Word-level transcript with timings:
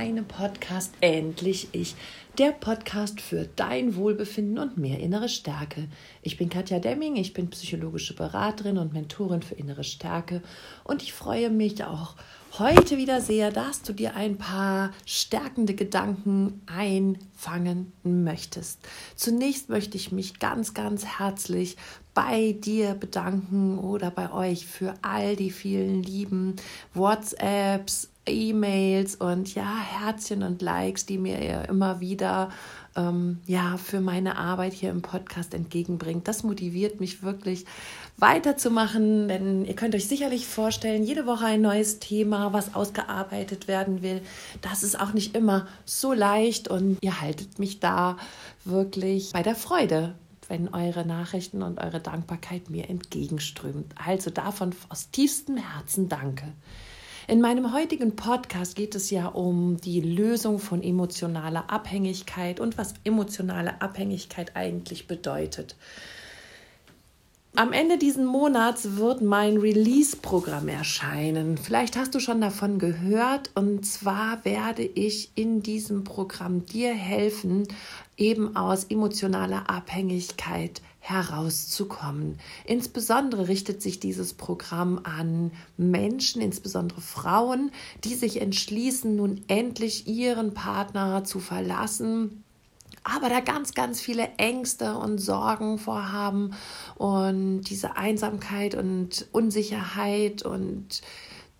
meinem 0.00 0.24
Podcast 0.24 0.94
Endlich 1.02 1.68
Ich, 1.72 1.94
der 2.38 2.52
Podcast 2.52 3.20
für 3.20 3.46
dein 3.54 3.96
Wohlbefinden 3.96 4.58
und 4.58 4.78
mehr 4.78 4.98
innere 4.98 5.28
Stärke. 5.28 5.88
Ich 6.22 6.38
bin 6.38 6.48
Katja 6.48 6.78
Demming, 6.78 7.16
ich 7.16 7.34
bin 7.34 7.50
psychologische 7.50 8.14
Beraterin 8.14 8.78
und 8.78 8.94
Mentorin 8.94 9.42
für 9.42 9.56
innere 9.56 9.84
Stärke 9.84 10.40
und 10.84 11.02
ich 11.02 11.12
freue 11.12 11.50
mich 11.50 11.84
auch 11.84 12.16
heute 12.58 12.96
wieder 12.96 13.20
sehr, 13.20 13.52
dass 13.52 13.82
du 13.82 13.92
dir 13.92 14.16
ein 14.16 14.38
paar 14.38 14.92
stärkende 15.04 15.74
Gedanken 15.74 16.62
einfangen 16.64 17.92
möchtest. 18.02 18.80
Zunächst 19.16 19.68
möchte 19.68 19.98
ich 19.98 20.12
mich 20.12 20.38
ganz, 20.38 20.72
ganz 20.72 21.04
herzlich 21.04 21.76
bei 22.14 22.52
dir 22.52 22.94
bedanken 22.94 23.78
oder 23.78 24.10
bei 24.10 24.32
euch 24.32 24.66
für 24.66 24.94
all 25.02 25.36
die 25.36 25.50
vielen 25.50 26.02
lieben 26.02 26.56
WhatsApps, 26.94 28.09
E-Mails 28.26 29.16
und 29.16 29.54
ja, 29.54 29.76
Herzchen 29.78 30.42
und 30.42 30.62
Likes, 30.62 31.06
die 31.06 31.18
mir 31.18 31.40
ihr 31.42 31.68
immer 31.68 32.00
wieder 32.00 32.50
ähm, 32.96 33.38
ja, 33.46 33.76
für 33.76 34.00
meine 34.00 34.36
Arbeit 34.36 34.72
hier 34.72 34.90
im 34.90 35.02
Podcast 35.02 35.54
entgegenbringt. 35.54 36.28
Das 36.28 36.42
motiviert 36.42 37.00
mich 37.00 37.22
wirklich 37.22 37.64
weiterzumachen, 38.18 39.28
denn 39.28 39.64
ihr 39.64 39.74
könnt 39.74 39.94
euch 39.94 40.06
sicherlich 40.06 40.46
vorstellen, 40.46 41.04
jede 41.04 41.26
Woche 41.26 41.46
ein 41.46 41.62
neues 41.62 41.98
Thema, 41.98 42.52
was 42.52 42.74
ausgearbeitet 42.74 43.68
werden 43.68 44.02
will. 44.02 44.20
Das 44.60 44.82
ist 44.82 45.00
auch 45.00 45.12
nicht 45.12 45.34
immer 45.34 45.66
so 45.84 46.12
leicht 46.12 46.68
und 46.68 46.98
ihr 47.00 47.20
haltet 47.20 47.58
mich 47.58 47.80
da 47.80 48.16
wirklich 48.64 49.32
bei 49.32 49.42
der 49.42 49.54
Freude 49.54 50.14
wenn 50.48 50.74
eure 50.74 51.06
Nachrichten 51.06 51.62
und 51.62 51.78
eure 51.78 52.00
Dankbarkeit 52.00 52.70
mir 52.70 52.90
entgegenströmt. 52.90 53.94
Also 54.04 54.30
davon 54.30 54.74
aus 54.88 55.12
tiefstem 55.12 55.56
Herzen 55.56 56.08
danke. 56.08 56.52
In 57.30 57.40
meinem 57.40 57.72
heutigen 57.72 58.16
Podcast 58.16 58.74
geht 58.74 58.96
es 58.96 59.10
ja 59.10 59.28
um 59.28 59.76
die 59.76 60.00
Lösung 60.00 60.58
von 60.58 60.82
emotionaler 60.82 61.70
Abhängigkeit 61.70 62.58
und 62.58 62.76
was 62.76 62.94
emotionale 63.04 63.80
Abhängigkeit 63.80 64.56
eigentlich 64.56 65.06
bedeutet. 65.06 65.76
Am 67.54 67.72
Ende 67.72 67.98
dieses 67.98 68.24
Monats 68.24 68.96
wird 68.96 69.22
mein 69.22 69.58
Release-Programm 69.58 70.66
erscheinen. 70.66 71.56
Vielleicht 71.56 71.96
hast 71.96 72.16
du 72.16 72.18
schon 72.18 72.40
davon 72.40 72.80
gehört. 72.80 73.52
Und 73.54 73.86
zwar 73.86 74.44
werde 74.44 74.82
ich 74.82 75.30
in 75.36 75.62
diesem 75.62 76.02
Programm 76.02 76.66
dir 76.66 76.92
helfen, 76.92 77.68
eben 78.16 78.56
aus 78.56 78.82
emotionaler 78.82 79.70
Abhängigkeit 79.70 80.82
herauszukommen. 81.00 82.38
Insbesondere 82.64 83.48
richtet 83.48 83.82
sich 83.82 84.00
dieses 84.00 84.34
Programm 84.34 85.00
an 85.02 85.50
Menschen, 85.76 86.40
insbesondere 86.40 87.00
Frauen, 87.00 87.72
die 88.04 88.14
sich 88.14 88.40
entschließen, 88.40 89.16
nun 89.16 89.42
endlich 89.48 90.06
ihren 90.06 90.54
Partner 90.54 91.24
zu 91.24 91.40
verlassen 91.40 92.44
aber 93.02 93.28
da 93.28 93.40
ganz, 93.40 93.72
ganz 93.72 94.00
viele 94.00 94.28
Ängste 94.36 94.94
und 94.96 95.18
Sorgen 95.18 95.78
vorhaben 95.78 96.54
und 96.96 97.62
diese 97.62 97.96
Einsamkeit 97.96 98.74
und 98.74 99.26
Unsicherheit 99.32 100.42
und 100.42 101.00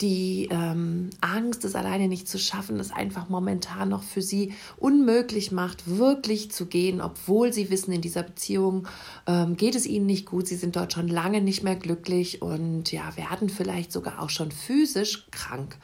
die 0.01 0.49
ähm, 0.51 1.09
Angst, 1.21 1.63
es 1.65 1.75
alleine 1.75 2.07
nicht 2.07 2.27
zu 2.27 2.39
schaffen, 2.39 2.79
es 2.79 2.91
einfach 2.91 3.29
momentan 3.29 3.89
noch 3.89 4.03
für 4.03 4.21
sie 4.21 4.53
unmöglich 4.77 5.51
macht, 5.51 5.83
wirklich 5.85 6.51
zu 6.51 6.65
gehen, 6.65 7.01
obwohl 7.01 7.53
sie 7.53 7.69
wissen, 7.69 7.91
in 7.91 8.01
dieser 8.01 8.23
Beziehung 8.23 8.87
ähm, 9.27 9.57
geht 9.57 9.75
es 9.75 9.85
ihnen 9.85 10.05
nicht 10.05 10.25
gut, 10.25 10.47
sie 10.47 10.55
sind 10.55 10.75
dort 10.75 10.93
schon 10.93 11.07
lange 11.07 11.41
nicht 11.41 11.63
mehr 11.63 11.75
glücklich 11.75 12.41
und 12.41 12.91
ja, 12.91 13.15
werden 13.15 13.49
vielleicht 13.49 13.91
sogar 13.91 14.21
auch 14.21 14.29
schon 14.29 14.51
physisch 14.51 15.27
krank. 15.31 15.77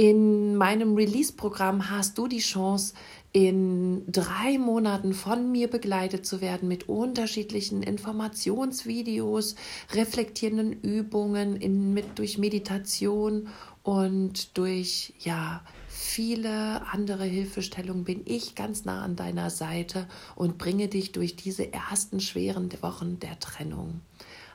In 0.00 0.56
meinem 0.56 0.94
Release-Programm 0.94 1.90
hast 1.90 2.16
du 2.16 2.26
die 2.26 2.38
Chance, 2.38 2.94
in 3.32 4.10
drei 4.10 4.56
Monaten 4.56 5.12
von 5.12 5.52
mir 5.52 5.68
begleitet 5.68 6.24
zu 6.24 6.40
werden 6.40 6.68
mit 6.68 6.88
unterschiedlichen 6.88 7.82
Informationsvideos, 7.82 9.56
reflektierenden 9.92 10.72
Übungen, 10.72 11.54
in, 11.54 11.92
mit, 11.92 12.18
durch 12.18 12.38
Meditation 12.38 13.48
und 13.82 14.56
durch 14.56 15.12
ja, 15.18 15.60
viele 15.86 16.80
andere 16.90 17.26
Hilfestellungen 17.26 18.04
bin 18.04 18.22
ich 18.24 18.54
ganz 18.54 18.86
nah 18.86 19.02
an 19.02 19.16
deiner 19.16 19.50
Seite 19.50 20.08
und 20.34 20.56
bringe 20.56 20.88
dich 20.88 21.12
durch 21.12 21.36
diese 21.36 21.74
ersten 21.74 22.20
schweren 22.20 22.70
Wochen 22.80 23.18
der 23.18 23.38
Trennung. 23.38 24.00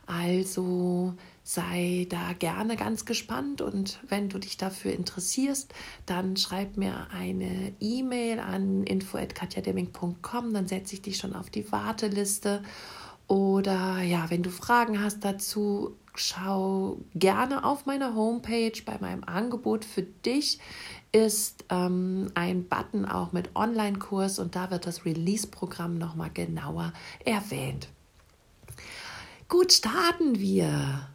Also 0.08 1.14
sei 1.48 2.08
da 2.10 2.34
gerne 2.34 2.76
ganz 2.76 3.06
gespannt 3.06 3.62
und 3.62 4.00
wenn 4.10 4.30
du 4.30 4.40
dich 4.40 4.58
dafür 4.58 4.94
interessierst, 4.94 5.72
dann 6.08 6.38
schreib 6.38 6.76
mir 6.76 7.08
eine 7.14 7.72
E-Mail 7.80 8.40
an 8.40 8.84
info@katjademming.com, 8.84 10.54
dann 10.54 10.68
setze 10.68 10.96
ich 10.96 11.04
dich 11.04 11.18
schon 11.18 11.36
auf 11.36 11.52
die 11.52 11.72
Warteliste. 11.72 12.64
Oder 13.28 14.02
ja, 14.02 14.30
wenn 14.32 14.42
du 14.42 14.50
Fragen 14.50 15.02
hast 15.04 15.24
dazu, 15.24 15.96
schau 16.16 16.98
gerne 17.14 17.64
auf 17.64 17.86
meiner 17.86 18.16
Homepage. 18.16 18.82
Bei 18.84 18.98
meinem 19.00 19.24
Angebot 19.24 19.86
für 19.86 20.02
dich 20.04 20.58
ist 21.12 21.66
ähm, 21.70 22.32
ein 22.34 22.68
Button 22.68 23.06
auch 23.06 23.34
mit 23.34 23.56
Online-Kurs 23.56 24.40
und 24.40 24.56
da 24.56 24.72
wird 24.72 24.88
das 24.88 25.06
Release-Programm 25.06 26.00
nochmal 26.00 26.32
genauer 26.34 26.92
erwähnt. 27.24 27.88
Gut, 29.48 29.74
starten 29.74 30.40
wir 30.40 31.08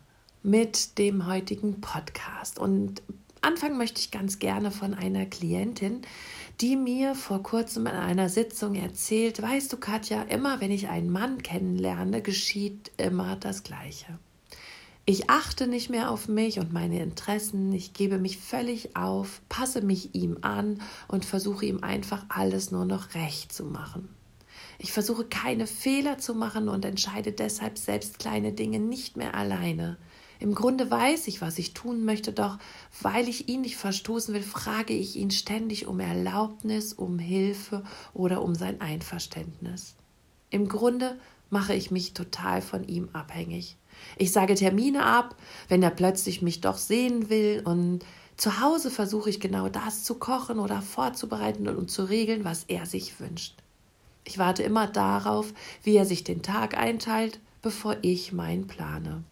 mit 0.43 0.99
dem 0.99 1.27
heutigen 1.27 1.81
Podcast. 1.81 2.59
Und 2.59 3.03
anfangen 3.43 3.79
möchte 3.79 4.01
ich 4.01 4.11
ganz 4.11 4.39
gerne 4.39 4.71
von 4.71 4.95
einer 4.95 5.27
Klientin, 5.27 6.03
die 6.61 6.77
mir 6.77 7.15
vor 7.15 7.43
kurzem 7.43 7.87
in 7.87 7.93
einer 7.93 8.29
Sitzung 8.29 8.75
erzählt, 8.75 9.41
weißt 9.41 9.73
du, 9.73 9.79
Katja, 9.79 10.23
immer 10.23 10.61
wenn 10.61 10.71
ich 10.71 10.89
einen 10.89 11.11
Mann 11.11 11.43
kennenlerne, 11.43 12.23
geschieht 12.23 12.91
immer 12.97 13.37
das 13.37 13.63
Gleiche. 13.63 14.19
Ich 15.07 15.31
achte 15.31 15.67
nicht 15.67 15.91
mehr 15.91 16.11
auf 16.11 16.29
mich 16.29 16.61
und 16.61 16.73
meine 16.73 17.03
Interessen, 17.03 17.73
ich 17.73 17.95
gebe 17.95 18.19
mich 18.19 18.39
völlig 18.39 18.95
auf, 18.95 19.41
passe 19.49 19.81
mich 19.81 20.15
ihm 20.15 20.39
an 20.43 20.81
und 21.09 21.25
versuche 21.25 21.67
ihm 21.67 21.83
einfach 21.83 22.25
alles 22.29 22.71
nur 22.71 22.85
noch 22.85 23.15
recht 23.15 23.53
zu 23.53 23.65
machen. 23.65 24.09
Ich 24.79 24.93
versuche 24.93 25.25
keine 25.25 25.67
Fehler 25.67 26.19
zu 26.19 26.35
machen 26.35 26.69
und 26.69 26.85
entscheide 26.85 27.33
deshalb 27.33 27.77
selbst 27.77 28.19
kleine 28.19 28.53
Dinge 28.53 28.79
nicht 28.79 29.17
mehr 29.17 29.35
alleine. 29.35 29.97
Im 30.41 30.55
Grunde 30.55 30.91
weiß 30.91 31.29
ich, 31.29 31.43
was 31.43 31.59
ich 31.59 31.75
tun 31.75 32.05
möchte, 32.07 32.33
doch 32.33 32.59
weil 33.03 33.29
ich 33.29 33.49
ihn 33.49 33.61
nicht 33.61 33.77
verstoßen 33.77 34.35
will, 34.35 34.43
frage 34.43 34.95
ich 34.95 35.17
ihn 35.17 35.31
ständig 35.31 35.87
um 35.87 36.01
Erlaubnis, 36.01 36.95
um 36.95 37.19
Hilfe 37.19 37.85
oder 38.15 38.43
um 38.43 38.55
sein 38.55 38.81
Einverständnis. 38.81 39.95
Im 40.49 40.67
Grunde 40.67 41.19
mache 41.51 41.75
ich 41.75 41.91
mich 41.91 42.15
total 42.15 42.63
von 42.63 42.89
ihm 42.89 43.11
abhängig. 43.13 43.77
Ich 44.17 44.33
sage 44.33 44.55
Termine 44.55 45.05
ab, 45.05 45.37
wenn 45.69 45.83
er 45.83 45.91
plötzlich 45.91 46.41
mich 46.41 46.63
doch 46.63 46.79
sehen 46.79 47.29
will 47.29 47.61
und 47.65 48.05
zu 48.39 48.61
Hause 48.61 48.91
versuche 48.91 49.29
ich 49.29 49.41
genau 49.41 49.69
das 49.69 50.05
zu 50.05 50.15
kochen 50.15 50.59
oder 50.59 50.81
vorzubereiten 50.81 51.69
und 51.69 51.91
zu 51.91 52.05
regeln, 52.05 52.45
was 52.45 52.65
er 52.65 52.87
sich 52.87 53.21
wünscht. 53.21 53.57
Ich 54.25 54.39
warte 54.39 54.63
immer 54.63 54.87
darauf, 54.87 55.53
wie 55.83 55.97
er 55.97 56.07
sich 56.07 56.25
den 56.25 56.41
Tag 56.41 56.79
einteilt, 56.79 57.41
bevor 57.61 57.99
ich 58.01 58.33
meinen 58.33 58.67
plane. 58.67 59.23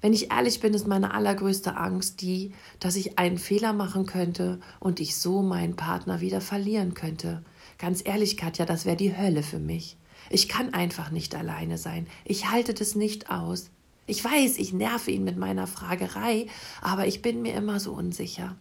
Wenn 0.00 0.12
ich 0.12 0.30
ehrlich 0.30 0.60
bin, 0.60 0.74
ist 0.74 0.86
meine 0.86 1.14
allergrößte 1.14 1.76
Angst 1.76 2.20
die, 2.20 2.52
dass 2.80 2.96
ich 2.96 3.18
einen 3.18 3.38
Fehler 3.38 3.72
machen 3.72 4.06
könnte 4.06 4.60
und 4.80 5.00
ich 5.00 5.16
so 5.16 5.42
meinen 5.42 5.76
Partner 5.76 6.20
wieder 6.20 6.40
verlieren 6.40 6.94
könnte. 6.94 7.42
Ganz 7.78 8.02
ehrlich, 8.04 8.36
Katja, 8.36 8.66
das 8.66 8.84
wäre 8.84 8.96
die 8.96 9.16
Hölle 9.16 9.42
für 9.42 9.58
mich. 9.58 9.96
Ich 10.30 10.48
kann 10.48 10.74
einfach 10.74 11.10
nicht 11.10 11.34
alleine 11.34 11.78
sein. 11.78 12.06
Ich 12.24 12.50
halte 12.50 12.74
das 12.74 12.94
nicht 12.94 13.30
aus. 13.30 13.70
Ich 14.06 14.24
weiß, 14.24 14.58
ich 14.58 14.72
nerve 14.72 15.10
ihn 15.10 15.24
mit 15.24 15.36
meiner 15.36 15.66
Fragerei, 15.66 16.46
aber 16.80 17.06
ich 17.06 17.22
bin 17.22 17.42
mir 17.42 17.54
immer 17.54 17.78
so 17.80 17.92
unsicher 17.92 18.56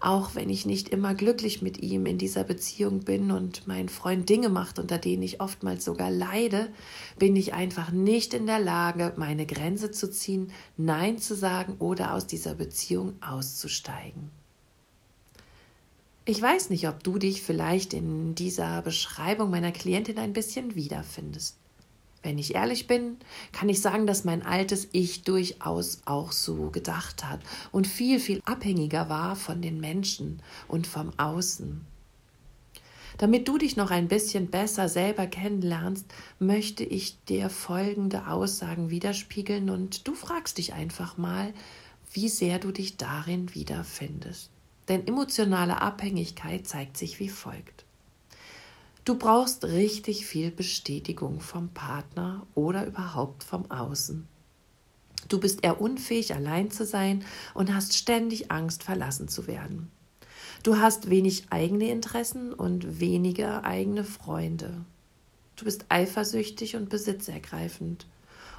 auch 0.00 0.34
wenn 0.34 0.48
ich 0.48 0.64
nicht 0.64 0.88
immer 0.88 1.14
glücklich 1.14 1.60
mit 1.60 1.78
ihm 1.82 2.06
in 2.06 2.16
dieser 2.16 2.42
Beziehung 2.42 3.00
bin 3.00 3.30
und 3.30 3.66
mein 3.66 3.88
Freund 3.88 4.28
Dinge 4.28 4.48
macht, 4.48 4.78
unter 4.78 4.96
denen 4.96 5.22
ich 5.22 5.40
oftmals 5.40 5.84
sogar 5.84 6.10
leide, 6.10 6.68
bin 7.18 7.36
ich 7.36 7.52
einfach 7.52 7.92
nicht 7.92 8.32
in 8.32 8.46
der 8.46 8.58
Lage, 8.58 9.12
meine 9.16 9.44
Grenze 9.44 9.90
zu 9.90 10.10
ziehen, 10.10 10.52
Nein 10.78 11.18
zu 11.18 11.36
sagen 11.36 11.76
oder 11.78 12.14
aus 12.14 12.26
dieser 12.26 12.54
Beziehung 12.54 13.14
auszusteigen. 13.20 14.30
Ich 16.24 16.40
weiß 16.40 16.70
nicht, 16.70 16.88
ob 16.88 17.02
du 17.02 17.18
dich 17.18 17.42
vielleicht 17.42 17.92
in 17.92 18.34
dieser 18.34 18.82
Beschreibung 18.82 19.50
meiner 19.50 19.72
Klientin 19.72 20.18
ein 20.18 20.32
bisschen 20.32 20.74
wiederfindest. 20.74 21.59
Wenn 22.22 22.38
ich 22.38 22.54
ehrlich 22.54 22.86
bin, 22.86 23.16
kann 23.52 23.68
ich 23.68 23.80
sagen, 23.80 24.06
dass 24.06 24.24
mein 24.24 24.44
altes 24.44 24.88
Ich 24.92 25.22
durchaus 25.22 26.02
auch 26.04 26.32
so 26.32 26.70
gedacht 26.70 27.24
hat 27.24 27.40
und 27.72 27.86
viel, 27.86 28.20
viel 28.20 28.42
abhängiger 28.44 29.08
war 29.08 29.36
von 29.36 29.62
den 29.62 29.80
Menschen 29.80 30.42
und 30.68 30.86
vom 30.86 31.12
Außen. 31.16 31.86
Damit 33.16 33.48
du 33.48 33.58
dich 33.58 33.76
noch 33.76 33.90
ein 33.90 34.08
bisschen 34.08 34.48
besser 34.48 34.88
selber 34.88 35.26
kennenlernst, 35.26 36.06
möchte 36.38 36.84
ich 36.84 37.22
dir 37.24 37.50
folgende 37.50 38.26
Aussagen 38.26 38.90
widerspiegeln 38.90 39.68
und 39.68 40.06
du 40.08 40.14
fragst 40.14 40.58
dich 40.58 40.72
einfach 40.72 41.18
mal, 41.18 41.52
wie 42.12 42.28
sehr 42.28 42.58
du 42.58 42.72
dich 42.72 42.96
darin 42.96 43.54
wiederfindest. 43.54 44.50
denn 44.88 45.06
emotionale 45.06 45.80
Abhängigkeit 45.80 46.66
zeigt 46.66 46.96
sich 46.96 47.20
wie 47.20 47.28
folgt. 47.28 47.84
Du 49.10 49.18
brauchst 49.18 49.64
richtig 49.64 50.24
viel 50.24 50.52
Bestätigung 50.52 51.40
vom 51.40 51.70
Partner 51.70 52.46
oder 52.54 52.86
überhaupt 52.86 53.42
vom 53.42 53.68
Außen. 53.68 54.28
Du 55.28 55.40
bist 55.40 55.64
eher 55.64 55.80
unfähig, 55.80 56.32
allein 56.32 56.70
zu 56.70 56.86
sein 56.86 57.24
und 57.52 57.74
hast 57.74 57.96
ständig 57.96 58.52
Angst, 58.52 58.84
verlassen 58.84 59.26
zu 59.26 59.48
werden. 59.48 59.90
Du 60.62 60.78
hast 60.78 61.10
wenig 61.10 61.46
eigene 61.50 61.90
Interessen 61.90 62.52
und 62.52 63.00
wenige 63.00 63.64
eigene 63.64 64.04
Freunde. 64.04 64.84
Du 65.56 65.64
bist 65.64 65.86
eifersüchtig 65.88 66.76
und 66.76 66.88
besitzergreifend. 66.88 68.06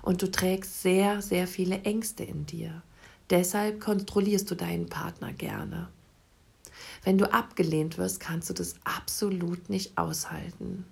Und 0.01 0.21
du 0.21 0.29
trägst 0.29 0.81
sehr, 0.81 1.21
sehr 1.21 1.47
viele 1.47 1.83
Ängste 1.83 2.25
in 2.25 2.45
dir. 2.45 2.83
Deshalb 3.29 3.79
kontrollierst 3.79 4.51
du 4.51 4.55
deinen 4.55 4.89
Partner 4.89 5.31
gerne. 5.31 5.87
Wenn 7.03 7.17
du 7.17 7.31
abgelehnt 7.33 7.97
wirst, 7.97 8.19
kannst 8.19 8.49
du 8.49 8.53
das 8.53 8.75
absolut 8.83 9.69
nicht 9.69 9.97
aushalten. 9.97 10.85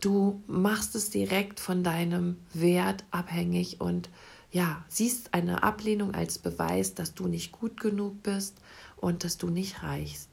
Du 0.00 0.42
machst 0.46 0.94
es 0.94 1.10
direkt 1.10 1.60
von 1.60 1.82
deinem 1.82 2.36
Wert 2.52 3.04
abhängig 3.10 3.80
und 3.80 4.10
ja, 4.50 4.84
siehst 4.88 5.34
eine 5.34 5.62
Ablehnung 5.62 6.14
als 6.14 6.38
Beweis, 6.38 6.94
dass 6.94 7.14
du 7.14 7.26
nicht 7.28 7.52
gut 7.52 7.80
genug 7.80 8.22
bist 8.22 8.56
und 8.96 9.24
dass 9.24 9.38
du 9.38 9.48
nicht 9.48 9.82
reichst. 9.82 10.28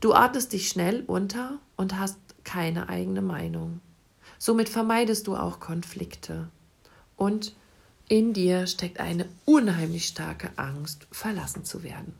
Du 0.00 0.14
ordnest 0.14 0.52
dich 0.52 0.68
schnell 0.68 1.04
unter 1.06 1.58
und 1.76 1.98
hast 1.98 2.18
keine 2.44 2.88
eigene 2.88 3.22
Meinung. 3.22 3.80
Somit 4.38 4.68
vermeidest 4.68 5.26
du 5.26 5.36
auch 5.36 5.60
Konflikte. 5.60 6.48
Und 7.16 7.54
in 8.08 8.32
dir 8.32 8.66
steckt 8.66 8.98
eine 8.98 9.28
unheimlich 9.44 10.06
starke 10.06 10.50
Angst, 10.56 11.06
verlassen 11.12 11.64
zu 11.64 11.82
werden. 11.82 12.14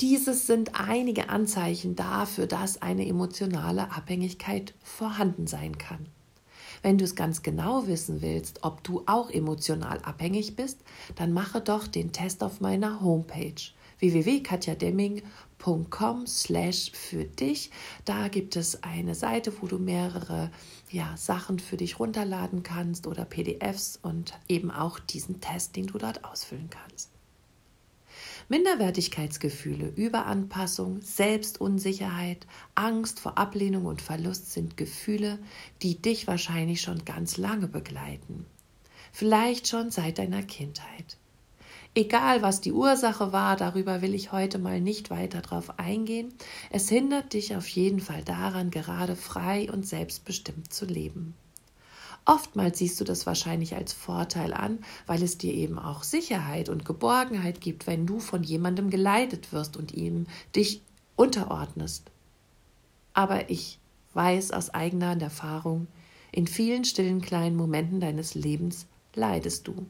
Dieses 0.00 0.46
sind 0.46 0.78
einige 0.78 1.28
Anzeichen 1.28 1.96
dafür, 1.96 2.46
dass 2.46 2.80
eine 2.80 3.04
emotionale 3.04 3.90
Abhängigkeit 3.90 4.72
vorhanden 4.80 5.48
sein 5.48 5.76
kann. 5.76 6.06
Wenn 6.82 6.98
du 6.98 7.04
es 7.04 7.16
ganz 7.16 7.42
genau 7.42 7.88
wissen 7.88 8.22
willst, 8.22 8.62
ob 8.62 8.84
du 8.84 9.02
auch 9.06 9.28
emotional 9.28 9.98
abhängig 10.02 10.54
bist, 10.54 10.78
dann 11.16 11.32
mache 11.32 11.60
doch 11.60 11.88
den 11.88 12.12
Test 12.12 12.44
auf 12.44 12.60
meiner 12.60 13.00
Homepage 13.00 13.60
www.katjademming.com 13.98 16.28
slash 16.28 16.92
für 16.92 17.24
dich. 17.24 17.72
Da 18.04 18.28
gibt 18.28 18.54
es 18.54 18.84
eine 18.84 19.16
Seite, 19.16 19.52
wo 19.60 19.66
du 19.66 19.78
mehrere 19.78 20.52
ja, 20.90 21.16
Sachen 21.16 21.58
für 21.58 21.76
dich 21.76 21.98
runterladen 21.98 22.62
kannst 22.62 23.08
oder 23.08 23.24
PDFs 23.24 23.98
und 24.00 24.38
eben 24.46 24.70
auch 24.70 25.00
diesen 25.00 25.40
Test, 25.40 25.74
den 25.74 25.88
du 25.88 25.98
dort 25.98 26.24
ausfüllen 26.24 26.70
kannst. 26.70 27.17
Minderwertigkeitsgefühle, 28.50 29.92
Überanpassung, 29.94 31.02
Selbstunsicherheit, 31.02 32.46
Angst 32.74 33.20
vor 33.20 33.36
Ablehnung 33.36 33.84
und 33.84 34.00
Verlust 34.00 34.52
sind 34.52 34.78
Gefühle, 34.78 35.38
die 35.82 36.00
dich 36.00 36.26
wahrscheinlich 36.26 36.80
schon 36.80 37.04
ganz 37.04 37.36
lange 37.36 37.68
begleiten. 37.68 38.46
Vielleicht 39.12 39.68
schon 39.68 39.90
seit 39.90 40.18
deiner 40.18 40.42
Kindheit. 40.42 41.18
Egal, 41.94 42.40
was 42.40 42.60
die 42.62 42.72
Ursache 42.72 43.32
war, 43.32 43.56
darüber 43.56 44.00
will 44.00 44.14
ich 44.14 44.32
heute 44.32 44.58
mal 44.58 44.80
nicht 44.80 45.10
weiter 45.10 45.42
drauf 45.42 45.78
eingehen. 45.78 46.32
Es 46.70 46.88
hindert 46.88 47.34
dich 47.34 47.54
auf 47.54 47.68
jeden 47.68 48.00
Fall 48.00 48.22
daran, 48.24 48.70
gerade 48.70 49.16
frei 49.16 49.70
und 49.70 49.86
selbstbestimmt 49.86 50.72
zu 50.72 50.86
leben. 50.86 51.34
Oftmals 52.28 52.76
siehst 52.76 53.00
du 53.00 53.04
das 53.04 53.24
wahrscheinlich 53.24 53.74
als 53.74 53.94
Vorteil 53.94 54.52
an, 54.52 54.80
weil 55.06 55.22
es 55.22 55.38
dir 55.38 55.54
eben 55.54 55.78
auch 55.78 56.02
Sicherheit 56.02 56.68
und 56.68 56.84
Geborgenheit 56.84 57.62
gibt, 57.62 57.86
wenn 57.86 58.04
du 58.04 58.20
von 58.20 58.42
jemandem 58.42 58.90
geleitet 58.90 59.50
wirst 59.50 59.78
und 59.78 59.94
ihm 59.94 60.26
dich 60.54 60.82
unterordnest. 61.16 62.10
Aber 63.14 63.48
ich 63.48 63.78
weiß 64.12 64.50
aus 64.50 64.68
eigener 64.68 65.18
Erfahrung, 65.18 65.86
in 66.30 66.46
vielen 66.46 66.84
stillen 66.84 67.22
kleinen 67.22 67.56
Momenten 67.56 67.98
deines 67.98 68.34
Lebens 68.34 68.84
leidest 69.14 69.66
du 69.66 69.86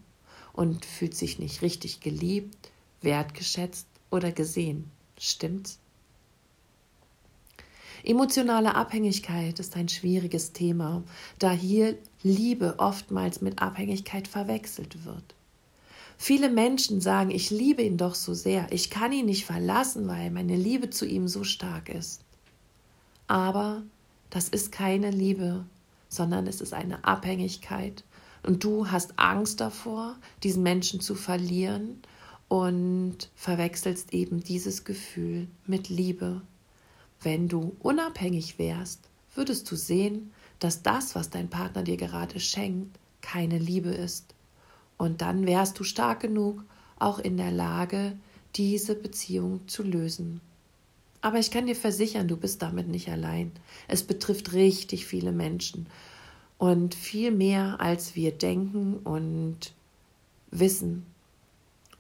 und 0.52 0.84
fühlst 0.84 1.20
dich 1.20 1.40
nicht 1.40 1.60
richtig 1.62 1.98
geliebt, 1.98 2.70
wertgeschätzt 3.02 3.88
oder 4.12 4.30
gesehen. 4.30 4.92
Stimmt's? 5.18 5.80
Emotionale 8.04 8.76
Abhängigkeit 8.76 9.58
ist 9.58 9.76
ein 9.76 9.88
schwieriges 9.88 10.52
Thema, 10.52 11.02
da 11.40 11.50
hier 11.50 11.98
Liebe 12.22 12.74
oftmals 12.78 13.40
mit 13.40 13.60
Abhängigkeit 13.62 14.26
verwechselt 14.26 15.04
wird. 15.04 15.34
Viele 16.16 16.50
Menschen 16.50 17.00
sagen, 17.00 17.30
ich 17.30 17.50
liebe 17.50 17.82
ihn 17.82 17.96
doch 17.96 18.16
so 18.16 18.34
sehr, 18.34 18.66
ich 18.72 18.90
kann 18.90 19.12
ihn 19.12 19.26
nicht 19.26 19.46
verlassen, 19.46 20.08
weil 20.08 20.32
meine 20.32 20.56
Liebe 20.56 20.90
zu 20.90 21.06
ihm 21.06 21.28
so 21.28 21.44
stark 21.44 21.88
ist. 21.88 22.22
Aber 23.28 23.82
das 24.30 24.48
ist 24.48 24.72
keine 24.72 25.12
Liebe, 25.12 25.64
sondern 26.08 26.48
es 26.48 26.60
ist 26.60 26.74
eine 26.74 27.04
Abhängigkeit. 27.04 28.02
Und 28.42 28.64
du 28.64 28.90
hast 28.90 29.18
Angst 29.18 29.60
davor, 29.60 30.16
diesen 30.42 30.62
Menschen 30.62 31.00
zu 31.00 31.14
verlieren 31.14 32.02
und 32.48 33.30
verwechselst 33.36 34.12
eben 34.12 34.42
dieses 34.42 34.84
Gefühl 34.84 35.46
mit 35.66 35.88
Liebe. 35.88 36.42
Wenn 37.20 37.48
du 37.48 37.76
unabhängig 37.80 38.58
wärst, 38.58 39.08
würdest 39.34 39.70
du 39.70 39.76
sehen, 39.76 40.32
dass 40.58 40.82
das, 40.82 41.14
was 41.14 41.30
dein 41.30 41.48
Partner 41.48 41.82
dir 41.82 41.96
gerade 41.96 42.40
schenkt, 42.40 42.98
keine 43.20 43.58
Liebe 43.58 43.90
ist. 43.90 44.34
Und 44.96 45.22
dann 45.22 45.46
wärst 45.46 45.78
du 45.78 45.84
stark 45.84 46.20
genug, 46.20 46.64
auch 46.98 47.18
in 47.18 47.36
der 47.36 47.52
Lage, 47.52 48.18
diese 48.56 48.94
Beziehung 48.94 49.66
zu 49.68 49.82
lösen. 49.82 50.40
Aber 51.20 51.38
ich 51.38 51.50
kann 51.50 51.66
dir 51.66 51.76
versichern, 51.76 52.28
du 52.28 52.36
bist 52.36 52.62
damit 52.62 52.88
nicht 52.88 53.08
allein. 53.08 53.52
Es 53.86 54.02
betrifft 54.02 54.52
richtig 54.52 55.06
viele 55.06 55.32
Menschen 55.32 55.86
und 56.58 56.94
viel 56.94 57.30
mehr, 57.30 57.80
als 57.80 58.14
wir 58.16 58.32
denken 58.32 58.96
und 58.98 59.72
wissen 60.50 61.06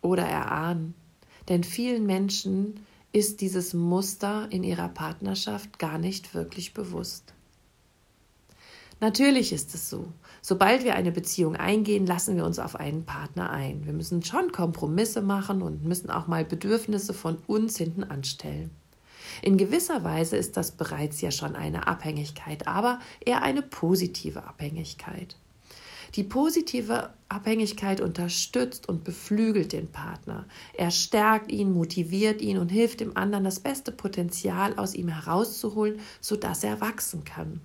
oder 0.00 0.24
erahnen. 0.24 0.94
Denn 1.48 1.64
vielen 1.64 2.06
Menschen 2.06 2.80
ist 3.12 3.40
dieses 3.40 3.74
Muster 3.74 4.48
in 4.50 4.64
ihrer 4.64 4.88
Partnerschaft 4.88 5.78
gar 5.78 5.98
nicht 5.98 6.34
wirklich 6.34 6.74
bewusst. 6.74 7.34
Natürlich 9.00 9.52
ist 9.52 9.74
es 9.74 9.88
so. 9.88 10.12
Sobald 10.42 10.82
wir 10.82 10.96
eine 10.96 11.12
Beziehung 11.12 11.54
eingehen, 11.54 12.04
lassen 12.04 12.36
wir 12.36 12.44
uns 12.44 12.58
auf 12.58 12.74
einen 12.74 13.04
Partner 13.04 13.50
ein. 13.50 13.86
Wir 13.86 13.92
müssen 13.92 14.24
schon 14.24 14.50
Kompromisse 14.50 15.22
machen 15.22 15.62
und 15.62 15.84
müssen 15.84 16.10
auch 16.10 16.26
mal 16.26 16.44
Bedürfnisse 16.44 17.14
von 17.14 17.38
uns 17.46 17.78
hinten 17.78 18.02
anstellen. 18.02 18.70
In 19.42 19.56
gewisser 19.56 20.02
Weise 20.02 20.36
ist 20.36 20.56
das 20.56 20.72
bereits 20.72 21.20
ja 21.20 21.30
schon 21.30 21.54
eine 21.54 21.86
Abhängigkeit, 21.86 22.66
aber 22.66 22.98
eher 23.24 23.42
eine 23.42 23.62
positive 23.62 24.44
Abhängigkeit. 24.44 25.36
Die 26.14 26.24
positive 26.24 27.10
Abhängigkeit 27.28 28.00
unterstützt 28.00 28.88
und 28.88 29.04
beflügelt 29.04 29.72
den 29.72 29.88
Partner. 29.88 30.46
Er 30.72 30.90
stärkt 30.90 31.52
ihn, 31.52 31.72
motiviert 31.72 32.40
ihn 32.40 32.58
und 32.58 32.70
hilft 32.70 33.00
dem 33.00 33.16
anderen, 33.16 33.44
das 33.44 33.60
beste 33.60 33.92
Potenzial 33.92 34.76
aus 34.78 34.94
ihm 34.94 35.08
herauszuholen, 35.08 36.00
sodass 36.20 36.64
er 36.64 36.80
wachsen 36.80 37.24
kann. 37.24 37.60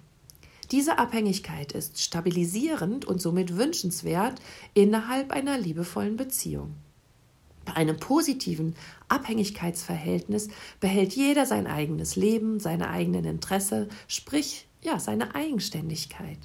Diese 0.73 0.97
Abhängigkeit 0.97 1.71
ist 1.73 2.01
stabilisierend 2.01 3.05
und 3.05 3.21
somit 3.21 3.57
wünschenswert 3.57 4.41
innerhalb 4.73 5.29
einer 5.29 5.55
liebevollen 5.59 6.17
Beziehung. 6.17 6.73
Bei 7.63 7.75
einem 7.75 7.97
positiven 7.97 8.73
Abhängigkeitsverhältnis 9.07 10.47
behält 10.79 11.13
jeder 11.13 11.45
sein 11.45 11.67
eigenes 11.67 12.15
Leben, 12.15 12.59
seine 12.59 12.89
eigenen 12.89 13.23
Interesse, 13.23 13.87
sprich 14.07 14.67
ja 14.81 14.97
seine 14.99 15.35
Eigenständigkeit. 15.35 16.39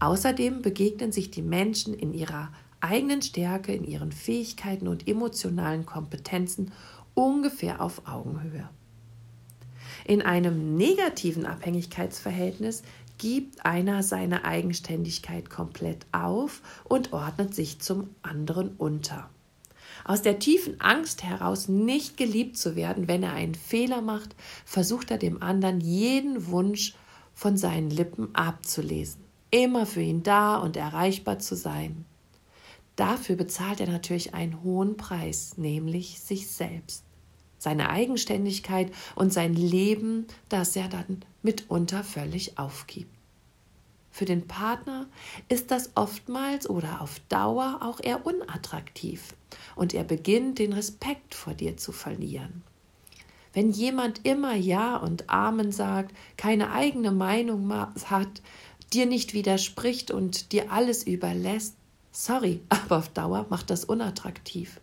Außerdem 0.00 0.60
begegnen 0.60 1.10
sich 1.10 1.30
die 1.30 1.40
Menschen 1.40 1.94
in 1.94 2.12
ihrer 2.12 2.52
eigenen 2.82 3.22
Stärke, 3.22 3.72
in 3.72 3.84
ihren 3.84 4.12
Fähigkeiten 4.12 4.86
und 4.86 5.08
emotionalen 5.08 5.86
Kompetenzen 5.86 6.72
ungefähr 7.14 7.80
auf 7.80 8.06
Augenhöhe. 8.06 8.68
In 10.04 10.20
einem 10.20 10.76
negativen 10.76 11.46
Abhängigkeitsverhältnis 11.46 12.82
gibt 13.18 13.64
einer 13.64 14.02
seine 14.02 14.44
Eigenständigkeit 14.44 15.50
komplett 15.50 16.06
auf 16.12 16.62
und 16.84 17.12
ordnet 17.12 17.54
sich 17.54 17.80
zum 17.80 18.10
anderen 18.22 18.76
unter. 18.76 19.30
Aus 20.04 20.22
der 20.22 20.38
tiefen 20.38 20.80
Angst 20.80 21.22
heraus, 21.22 21.68
nicht 21.68 22.16
geliebt 22.16 22.56
zu 22.56 22.76
werden, 22.76 23.08
wenn 23.08 23.22
er 23.22 23.32
einen 23.32 23.54
Fehler 23.54 24.02
macht, 24.02 24.36
versucht 24.64 25.10
er 25.10 25.18
dem 25.18 25.42
anderen 25.42 25.80
jeden 25.80 26.48
Wunsch 26.48 26.94
von 27.34 27.56
seinen 27.56 27.90
Lippen 27.90 28.34
abzulesen 28.34 29.26
immer 29.50 29.86
für 29.86 30.02
ihn 30.02 30.22
da 30.22 30.56
und 30.56 30.76
erreichbar 30.76 31.38
zu 31.38 31.56
sein. 31.56 32.04
Dafür 32.96 33.36
bezahlt 33.36 33.80
er 33.80 33.88
natürlich 33.88 34.34
einen 34.34 34.62
hohen 34.62 34.96
Preis, 34.96 35.56
nämlich 35.56 36.20
sich 36.20 36.48
selbst, 36.48 37.04
seine 37.58 37.90
Eigenständigkeit 37.90 38.92
und 39.14 39.32
sein 39.32 39.54
Leben, 39.54 40.26
das 40.48 40.76
er 40.76 40.88
dann 40.88 41.22
mitunter 41.42 42.04
völlig 42.04 42.58
aufgibt. 42.58 43.10
Für 44.10 44.24
den 44.24 44.48
Partner 44.48 45.06
ist 45.50 45.70
das 45.70 45.90
oftmals 45.94 46.70
oder 46.70 47.02
auf 47.02 47.20
Dauer 47.28 47.80
auch 47.82 48.00
eher 48.02 48.24
unattraktiv 48.24 49.34
und 49.74 49.92
er 49.92 50.04
beginnt 50.04 50.58
den 50.58 50.72
Respekt 50.72 51.34
vor 51.34 51.52
dir 51.52 51.76
zu 51.76 51.92
verlieren. 51.92 52.62
Wenn 53.52 53.70
jemand 53.70 54.24
immer 54.24 54.54
Ja 54.54 54.96
und 54.96 55.28
Amen 55.28 55.70
sagt, 55.70 56.14
keine 56.38 56.72
eigene 56.72 57.12
Meinung 57.12 57.70
hat, 57.70 58.42
dir 58.92 59.06
nicht 59.06 59.34
widerspricht 59.34 60.10
und 60.10 60.52
dir 60.52 60.72
alles 60.72 61.04
überlässt, 61.04 61.74
sorry, 62.10 62.62
aber 62.70 62.98
auf 62.98 63.08
Dauer 63.10 63.46
macht 63.50 63.70
das 63.70 63.84
unattraktiv. 63.84 64.80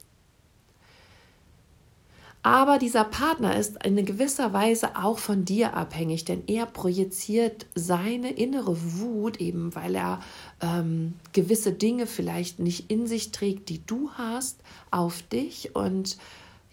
Aber 2.45 2.77
dieser 2.77 3.05
Partner 3.05 3.55
ist 3.55 3.83
in 3.85 3.95
gewisser 4.05 4.51
Weise 4.51 4.97
auch 4.97 5.17
von 5.17 5.45
dir 5.45 5.75
abhängig, 5.75 6.25
denn 6.25 6.43
er 6.47 6.65
projiziert 6.65 7.67
seine 7.73 8.33
innere 8.33 8.75
Wut, 8.99 9.39
eben 9.39 9.73
weil 9.75 9.95
er 9.95 10.19
ähm, 10.61 11.13
gewisse 11.31 11.71
Dinge 11.71 12.05
vielleicht 12.05 12.59
nicht 12.59 12.91
in 12.91 13.07
sich 13.07 13.31
trägt, 13.31 13.69
die 13.69 13.85
du 13.85 14.09
hast, 14.17 14.59
auf 14.91 15.21
dich 15.21 15.73
und 15.73 16.17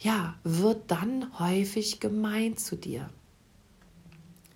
ja, 0.00 0.34
wird 0.42 0.90
dann 0.90 1.38
häufig 1.38 2.00
gemein 2.00 2.56
zu 2.56 2.74
dir. 2.74 3.08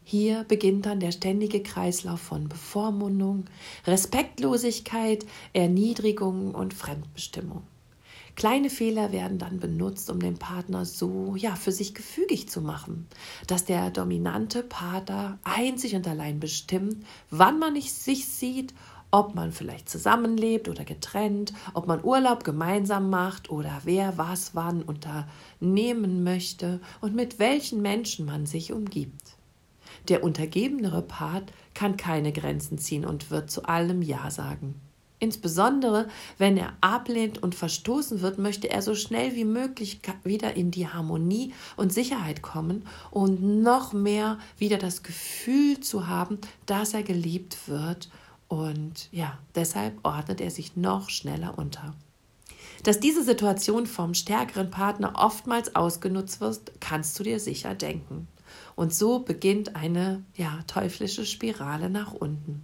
Hier 0.03 0.45
beginnt 0.45 0.87
dann 0.87 0.99
der 0.99 1.13
ständige 1.13 1.63
Kreislauf 1.63 2.21
von 2.21 2.49
Bevormundung, 2.49 3.45
Respektlosigkeit, 3.87 5.25
Erniedrigung 5.53 6.55
und 6.55 6.75
Fremdbestimmung. 6.75 7.63
Kleine 8.37 8.69
Fehler 8.69 9.13
werden 9.13 9.39
dann 9.39 9.61
benutzt, 9.61 10.11
um 10.11 10.19
den 10.19 10.39
Partner 10.39 10.85
so 10.85 11.37
ja 11.37 11.55
für 11.55 11.71
sich 11.71 11.95
gefügig 11.95 12.49
zu 12.49 12.61
machen, 12.61 13.07
dass 13.47 13.65
der 13.65 13.91
dominante 13.91 14.63
Partner 14.65 15.39
einzig 15.45 15.95
und 15.95 16.09
allein 16.09 16.41
bestimmt, 16.41 17.05
wann 17.31 17.61
man 17.61 17.81
sich 17.81 18.27
sieht, 18.27 18.75
ob 19.13 19.37
man 19.37 19.53
vielleicht 19.53 19.89
zusammenlebt 19.89 20.69
oder 20.69 20.85
getrennt, 20.85 21.53
ob 21.73 21.87
man 21.87 22.03
Urlaub 22.03 22.43
gemeinsam 22.43 23.11
macht 23.11 23.49
oder 23.49 23.83
wer 23.85 24.19
was 24.19 24.57
wann 24.57 24.83
unternehmen 24.83 26.25
möchte 26.25 26.81
und 27.01 27.15
mit 27.15 27.39
welchen 27.39 27.81
Menschen 27.81 28.27
man 28.27 28.47
sich 28.47 28.73
umgibt. 28.73 29.37
Der 30.09 30.25
untergebenere 30.25 31.03
Part 31.03 31.53
kann 31.75 31.97
keine 31.97 32.33
Grenzen 32.33 32.79
ziehen 32.79 33.05
und 33.05 33.31
wird 33.31 33.53
zu 33.53 33.65
allem 33.67 34.03
Ja 34.03 34.33
sagen. 34.33 34.81
Insbesondere 35.25 36.07
wenn 36.37 36.59
er 36.59 36.75
ablehnt 36.83 37.43
und 37.43 37.55
verstoßen 37.55 38.21
wird, 38.21 38.37
möchte 38.37 38.69
er 38.69 38.83
so 38.83 38.95
schnell 38.95 39.35
wie 39.35 39.47
möglich 39.47 40.01
wieder 40.23 40.55
in 40.55 40.71
die 40.71 40.87
Harmonie 40.87 41.55
und 41.79 41.95
Sicherheit 41.95 42.43
kommen 42.43 42.87
und 43.11 43.43
noch 43.63 43.95
mehr 43.95 44.39
wieder 44.59 44.77
das 44.77 45.03
Gefühl 45.03 45.81
zu 45.81 46.09
haben, 46.09 46.39
dass 46.67 46.93
er 46.93 47.03
geliebt 47.03 47.57
wird. 47.69 48.11
Und 48.49 49.09
ja, 49.13 49.39
deshalb 49.55 49.95
ordnet 50.03 50.43
er 50.43 50.51
sich 50.51 50.77
noch 50.77 51.09
schneller 51.09 51.57
unter. 51.57 51.95
Dass 52.83 53.01
diese 53.01 53.25
Situation 53.25 53.87
vom 53.87 54.13
stärkeren 54.13 54.71
Partner 54.71 55.15
oftmals 55.15 55.75
ausgenutzt 55.75 56.43
wird, 56.43 56.71
kannst 56.81 57.19
du 57.19 57.23
dir 57.23 57.41
sicher 57.41 57.75
denken. 57.75 58.29
Und 58.77 58.93
so 58.93 59.21
beginnt 59.21 59.75
eine 59.75 60.23
ja, 60.37 60.59
teuflische 60.67 61.25
Spirale 61.25 61.89
nach 61.89 62.13
unten. 62.13 62.63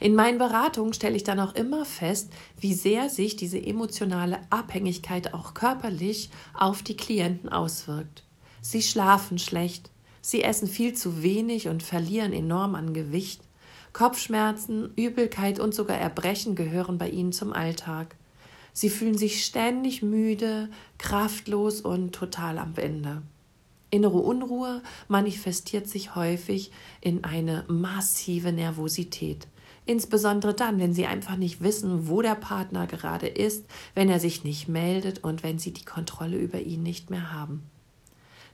In 0.00 0.14
meinen 0.14 0.38
Beratungen 0.38 0.92
stelle 0.92 1.16
ich 1.16 1.24
dann 1.24 1.40
auch 1.40 1.54
immer 1.54 1.84
fest, 1.84 2.32
wie 2.58 2.74
sehr 2.74 3.08
sich 3.08 3.36
diese 3.36 3.64
emotionale 3.64 4.40
Abhängigkeit 4.50 5.34
auch 5.34 5.54
körperlich 5.54 6.30
auf 6.52 6.82
die 6.82 6.96
Klienten 6.96 7.48
auswirkt. 7.48 8.24
Sie 8.60 8.82
schlafen 8.82 9.38
schlecht, 9.38 9.90
sie 10.20 10.42
essen 10.42 10.68
viel 10.68 10.94
zu 10.94 11.22
wenig 11.22 11.68
und 11.68 11.82
verlieren 11.82 12.32
enorm 12.32 12.74
an 12.74 12.94
Gewicht. 12.94 13.42
Kopfschmerzen, 13.92 14.92
Übelkeit 14.96 15.60
und 15.60 15.74
sogar 15.74 15.98
Erbrechen 15.98 16.56
gehören 16.56 16.98
bei 16.98 17.08
ihnen 17.08 17.32
zum 17.32 17.52
Alltag. 17.52 18.16
Sie 18.72 18.90
fühlen 18.90 19.16
sich 19.16 19.44
ständig 19.44 20.02
müde, 20.02 20.68
kraftlos 20.98 21.80
und 21.80 22.12
total 22.12 22.58
am 22.58 22.74
Ende. 22.76 23.22
Innere 23.94 24.18
Unruhe 24.18 24.82
manifestiert 25.06 25.88
sich 25.88 26.16
häufig 26.16 26.72
in 27.00 27.22
eine 27.22 27.64
massive 27.68 28.50
Nervosität. 28.50 29.46
Insbesondere 29.86 30.52
dann, 30.52 30.80
wenn 30.80 30.92
sie 30.92 31.06
einfach 31.06 31.36
nicht 31.36 31.62
wissen, 31.62 32.08
wo 32.08 32.20
der 32.20 32.34
Partner 32.34 32.88
gerade 32.88 33.28
ist, 33.28 33.66
wenn 33.94 34.08
er 34.08 34.18
sich 34.18 34.42
nicht 34.42 34.66
meldet 34.66 35.22
und 35.22 35.44
wenn 35.44 35.60
sie 35.60 35.72
die 35.72 35.84
Kontrolle 35.84 36.38
über 36.38 36.60
ihn 36.60 36.82
nicht 36.82 37.10
mehr 37.10 37.32
haben. 37.32 37.62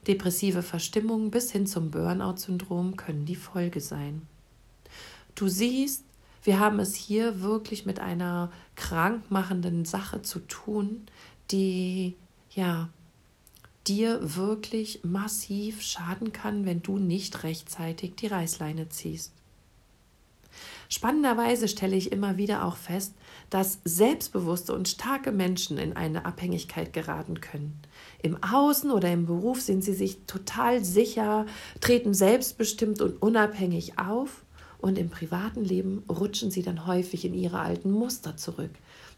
Depressive 0.07 0.63
Verstimmungen 0.63 1.31
bis 1.31 1.51
hin 1.51 1.67
zum 1.67 1.91
Burnout-Syndrom 1.91 2.97
können 2.97 3.25
die 3.25 3.37
Folge 3.37 3.81
sein. 3.81 4.21
Du 5.37 5.49
siehst, 5.49 6.05
wir 6.43 6.61
haben 6.61 6.81
es 6.81 6.95
hier 6.95 7.41
wirklich 7.41 7.87
mit 7.87 7.99
einer 7.99 8.51
krankmachenden 8.77 9.87
Sache 9.87 10.21
zu 10.21 10.41
tun, 10.41 11.07
die 11.51 12.17
ja 12.51 12.91
dir 13.87 14.37
wirklich 14.37 15.01
massiv 15.03 15.83
schaden 15.83 16.33
kann, 16.33 16.67
wenn 16.67 16.83
du 16.83 16.99
nicht 16.99 17.43
rechtzeitig 17.43 18.15
die 18.17 18.27
Reißleine 18.27 18.89
ziehst. 18.89 19.33
Spannenderweise 20.89 21.69
stelle 21.69 21.97
ich 21.97 22.11
immer 22.11 22.37
wieder 22.37 22.65
auch 22.65 22.77
fest, 22.77 23.15
dass 23.49 23.79
selbstbewusste 23.85 24.75
und 24.75 24.89
starke 24.89 25.31
Menschen 25.31 25.79
in 25.79 25.95
eine 25.95 26.25
Abhängigkeit 26.25 26.93
geraten 26.93 27.41
können. 27.41 27.81
Im 28.23 28.43
Außen 28.43 28.91
oder 28.91 29.11
im 29.13 29.27
Beruf 29.27 29.61
sind 29.61 29.85
sie 29.85 29.95
sich 29.95 30.19
total 30.27 30.85
sicher, 30.85 31.47
treten 31.81 32.13
selbstbestimmt 32.13 33.01
und 33.01 33.23
unabhängig 33.23 33.99
auf 33.99 34.45
und 34.81 34.99
im 34.99 35.11
privaten 35.11 35.65
Leben 35.65 36.03
rutschen 36.09 36.51
sie 36.51 36.63
dann 36.63 36.87
häufig 36.87 37.25
in 37.25 37.35
ihre 37.35 37.61
alten 37.61 37.91
Muster 37.91 38.37
zurück, 38.37 38.71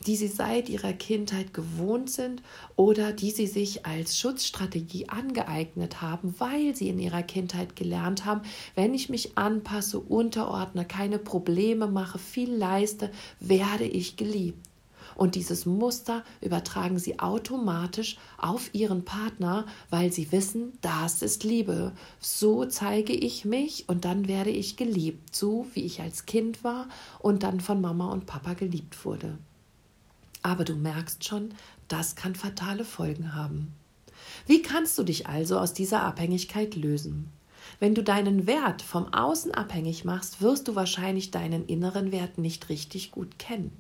die 0.07 0.17
sie 0.17 0.29
seit 0.29 0.69
ihrer 0.69 0.93
Kindheit 0.93 1.55
gewohnt 1.55 2.11
sind 2.11 2.43
oder 2.77 3.13
die 3.13 3.31
sie 3.31 3.47
sich 3.47 3.87
als 3.87 4.19
Schutzstrategie 4.19 5.09
angeeignet 5.09 6.03
haben, 6.03 6.35
weil 6.39 6.75
sie 6.75 6.89
in 6.89 6.99
ihrer 6.99 7.23
Kindheit 7.23 7.77
gelernt 7.77 8.25
haben, 8.25 8.43
wenn 8.75 8.95
ich 8.95 9.09
mich 9.09 9.39
anpasse, 9.39 10.01
unterordne, 10.01 10.85
keine 10.85 11.19
Probleme 11.19 11.87
mache, 11.87 12.19
viel 12.19 12.53
leiste, 12.53 13.11
werde 13.41 13.85
ich 13.85 14.17
geliebt. 14.17 14.72
Und 15.23 15.37
dieses 15.37 15.67
Muster 15.67 16.25
übertragen 16.41 16.99
sie 16.99 17.21
automatisch 17.21 18.17
auf 18.39 18.75
ihren 18.75 19.05
Partner, 19.05 19.67
weil 19.89 20.13
sie 20.13 20.33
wissen, 20.33 20.73
das 20.81 21.23
ist 21.23 21.45
Liebe. 21.45 21.93
So 22.19 22.65
zeige 22.65 23.13
ich 23.13 23.45
mich 23.45 23.89
und 23.89 24.05
dann 24.05 24.27
werde 24.27 24.51
ich 24.51 24.77
geliebt, 24.77 25.37
so 25.37 25.69
wie 25.75 25.85
ich 25.85 26.01
als 26.01 26.27
Kind 26.27 26.65
war 26.65 26.89
und 27.21 27.45
dann 27.45 27.61
von 27.61 27.81
Mama 27.81 28.11
und 28.11 28.27
Papa 28.27 28.55
geliebt 28.55 29.05
wurde. 29.05 29.39
Aber 30.43 30.65
du 30.65 30.75
merkst 30.75 31.25
schon, 31.25 31.55
das 31.87 32.17
kann 32.17 32.35
fatale 32.35 32.85
Folgen 32.85 33.33
haben. 33.33 33.75
Wie 34.49 34.61
kannst 34.61 34.99
du 34.99 35.05
dich 35.05 35.29
also 35.29 35.57
aus 35.57 35.73
dieser 35.73 36.03
Abhängigkeit 36.03 36.75
lösen? 36.75 37.31
Wenn 37.79 37.95
du 37.95 38.03
deinen 38.03 38.49
Wert 38.49 38.83
vom 38.83 39.15
Außen 39.15 39.55
abhängig 39.55 40.05
machst, 40.05 40.41
wirst 40.43 40.67
du 40.67 40.75
wahrscheinlich 40.75 41.31
deinen 41.31 41.67
inneren 41.67 42.11
Wert 42.11 42.39
nicht 42.39 42.69
richtig 42.71 43.13
gut 43.13 43.39
kennen. 43.39 43.71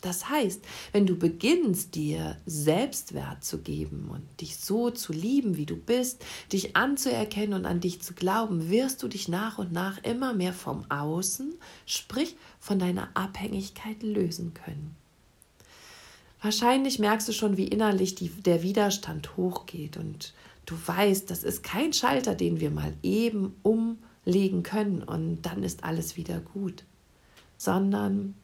Das 0.00 0.28
heißt, 0.28 0.62
wenn 0.92 1.06
du 1.06 1.16
beginnst, 1.16 1.94
dir 1.94 2.36
Selbstwert 2.46 3.44
zu 3.44 3.58
geben 3.58 4.08
und 4.10 4.22
dich 4.40 4.56
so 4.56 4.90
zu 4.90 5.12
lieben, 5.12 5.56
wie 5.56 5.66
du 5.66 5.76
bist, 5.76 6.24
dich 6.52 6.76
anzuerkennen 6.76 7.54
und 7.54 7.66
an 7.66 7.80
dich 7.80 8.00
zu 8.00 8.14
glauben, 8.14 8.70
wirst 8.70 9.02
du 9.02 9.08
dich 9.08 9.28
nach 9.28 9.58
und 9.58 9.72
nach 9.72 10.02
immer 10.02 10.32
mehr 10.32 10.52
vom 10.52 10.84
Außen, 10.90 11.54
sprich 11.86 12.36
von 12.58 12.78
deiner 12.78 13.08
Abhängigkeit 13.14 14.02
lösen 14.02 14.54
können. 14.54 14.96
Wahrscheinlich 16.42 16.98
merkst 16.98 17.28
du 17.28 17.32
schon, 17.32 17.58
wie 17.58 17.68
innerlich 17.68 18.14
die, 18.14 18.30
der 18.30 18.62
Widerstand 18.62 19.36
hochgeht 19.36 19.98
und 19.98 20.32
du 20.64 20.74
weißt, 20.86 21.30
das 21.30 21.44
ist 21.44 21.62
kein 21.62 21.92
Schalter, 21.92 22.34
den 22.34 22.60
wir 22.60 22.70
mal 22.70 22.94
eben 23.02 23.54
umlegen 23.62 24.62
können 24.62 25.02
und 25.02 25.42
dann 25.42 25.62
ist 25.62 25.84
alles 25.84 26.16
wieder 26.16 26.40
gut, 26.40 26.84
sondern 27.58 28.34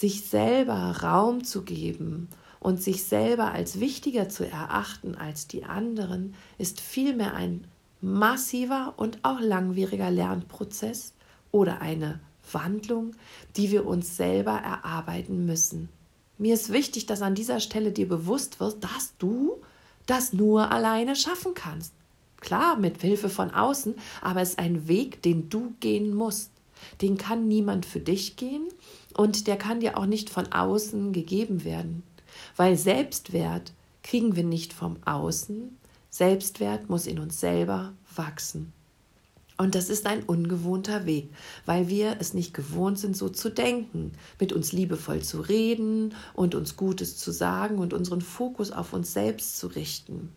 sich 0.00 0.22
selber 0.24 0.96
Raum 1.02 1.44
zu 1.44 1.60
geben 1.60 2.28
und 2.58 2.82
sich 2.82 3.04
selber 3.04 3.52
als 3.52 3.80
wichtiger 3.80 4.30
zu 4.30 4.48
erachten 4.48 5.14
als 5.14 5.46
die 5.46 5.64
anderen, 5.64 6.34
ist 6.56 6.80
vielmehr 6.80 7.34
ein 7.34 7.66
massiver 8.00 8.94
und 8.96 9.18
auch 9.24 9.40
langwieriger 9.40 10.10
Lernprozess 10.10 11.12
oder 11.52 11.82
eine 11.82 12.18
Wandlung, 12.50 13.14
die 13.56 13.70
wir 13.70 13.84
uns 13.84 14.16
selber 14.16 14.52
erarbeiten 14.52 15.44
müssen. 15.44 15.90
Mir 16.38 16.54
ist 16.54 16.72
wichtig, 16.72 17.04
dass 17.04 17.20
an 17.20 17.34
dieser 17.34 17.60
Stelle 17.60 17.92
dir 17.92 18.08
bewusst 18.08 18.58
wird, 18.58 18.82
dass 18.82 19.14
du 19.18 19.60
das 20.06 20.32
nur 20.32 20.72
alleine 20.72 21.14
schaffen 21.14 21.52
kannst. 21.52 21.92
Klar, 22.40 22.78
mit 22.78 23.02
Hilfe 23.02 23.28
von 23.28 23.50
außen, 23.50 23.94
aber 24.22 24.40
es 24.40 24.50
ist 24.50 24.58
ein 24.58 24.88
Weg, 24.88 25.20
den 25.20 25.50
du 25.50 25.74
gehen 25.80 26.14
musst. 26.14 26.52
Den 27.00 27.16
kann 27.16 27.48
niemand 27.48 27.86
für 27.86 28.00
dich 28.00 28.36
gehen 28.36 28.68
und 29.14 29.46
der 29.46 29.56
kann 29.56 29.80
dir 29.80 29.98
auch 29.98 30.06
nicht 30.06 30.30
von 30.30 30.52
außen 30.52 31.12
gegeben 31.12 31.64
werden, 31.64 32.02
weil 32.56 32.76
Selbstwert 32.76 33.72
kriegen 34.02 34.36
wir 34.36 34.44
nicht 34.44 34.72
vom 34.72 34.96
Außen, 35.04 35.76
Selbstwert 36.10 36.88
muss 36.88 37.06
in 37.06 37.18
uns 37.18 37.38
selber 37.38 37.92
wachsen. 38.14 38.72
Und 39.60 39.74
das 39.74 39.90
ist 39.90 40.06
ein 40.06 40.22
ungewohnter 40.22 41.04
Weg, 41.04 41.28
weil 41.66 41.88
wir 41.88 42.16
es 42.18 42.32
nicht 42.32 42.54
gewohnt 42.54 42.98
sind, 42.98 43.14
so 43.14 43.28
zu 43.28 43.50
denken, 43.50 44.12
mit 44.38 44.54
uns 44.54 44.72
liebevoll 44.72 45.20
zu 45.20 45.42
reden 45.42 46.14
und 46.32 46.54
uns 46.54 46.76
Gutes 46.76 47.18
zu 47.18 47.30
sagen 47.30 47.78
und 47.78 47.92
unseren 47.92 48.22
Fokus 48.22 48.72
auf 48.72 48.94
uns 48.94 49.12
selbst 49.12 49.58
zu 49.58 49.66
richten. 49.66 50.32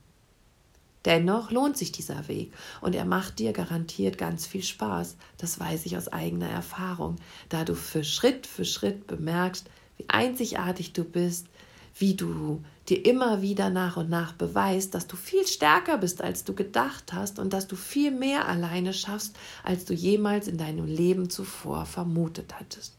Dennoch 1.06 1.52
lohnt 1.52 1.78
sich 1.78 1.92
dieser 1.92 2.28
Weg 2.28 2.54
und 2.80 2.96
er 2.96 3.06
macht 3.06 3.40
dir 3.40 3.52
garantiert 3.52 4.18
ganz 4.18 4.46
viel 4.46 4.64
Spaß. 4.64 5.18
Das 5.38 5.60
weiß 5.60 5.86
ich 5.86 5.98
aus 5.98 6.08
eigener 6.08 6.50
Erfahrung, 6.50 7.18
da 7.50 7.66
du 7.66 7.76
für 7.76 8.04
Schritt 8.04 8.48
für 8.48 8.64
Schritt 8.64 9.06
bemerkst, 9.08 9.70
wie 9.98 10.06
einzigartig 10.08 10.94
du 10.94 11.04
bist, 11.04 11.48
wie 11.96 12.16
du 12.16 12.64
dir 12.90 13.06
immer 13.06 13.42
wieder 13.42 13.70
nach 13.70 13.98
und 13.98 14.10
nach 14.10 14.34
beweist, 14.34 14.96
dass 14.96 15.08
du 15.08 15.16
viel 15.16 15.46
stärker 15.46 15.98
bist, 15.98 16.22
als 16.22 16.44
du 16.44 16.54
gedacht 16.54 17.14
hast 17.14 17.40
und 17.40 17.54
dass 17.54 17.68
du 17.68 17.76
viel 17.76 18.12
mehr 18.12 18.48
alleine 18.48 18.94
schaffst, 18.94 19.36
als 19.64 19.86
du 19.86 19.94
jemals 19.94 20.48
in 20.48 20.58
deinem 20.58 20.86
Leben 20.86 21.30
zuvor 21.30 21.86
vermutet 21.86 22.56
hattest. 22.60 22.96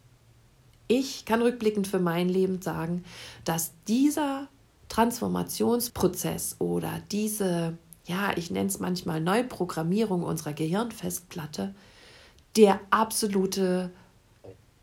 Ich 0.86 1.24
kann 1.24 1.42
rückblickend 1.42 1.88
für 1.88 1.98
mein 1.98 2.28
Leben 2.28 2.60
sagen, 2.60 3.04
dass 3.44 3.72
dieser 3.88 4.48
Transformationsprozess 4.88 6.56
oder 6.60 7.02
diese, 7.10 7.76
ja, 8.06 8.36
ich 8.36 8.50
nenne 8.50 8.68
es 8.68 8.80
manchmal 8.80 9.20
Neuprogrammierung 9.20 10.22
unserer 10.22 10.52
Gehirnfestplatte, 10.52 11.74
der 12.56 12.80
absolute 12.90 13.90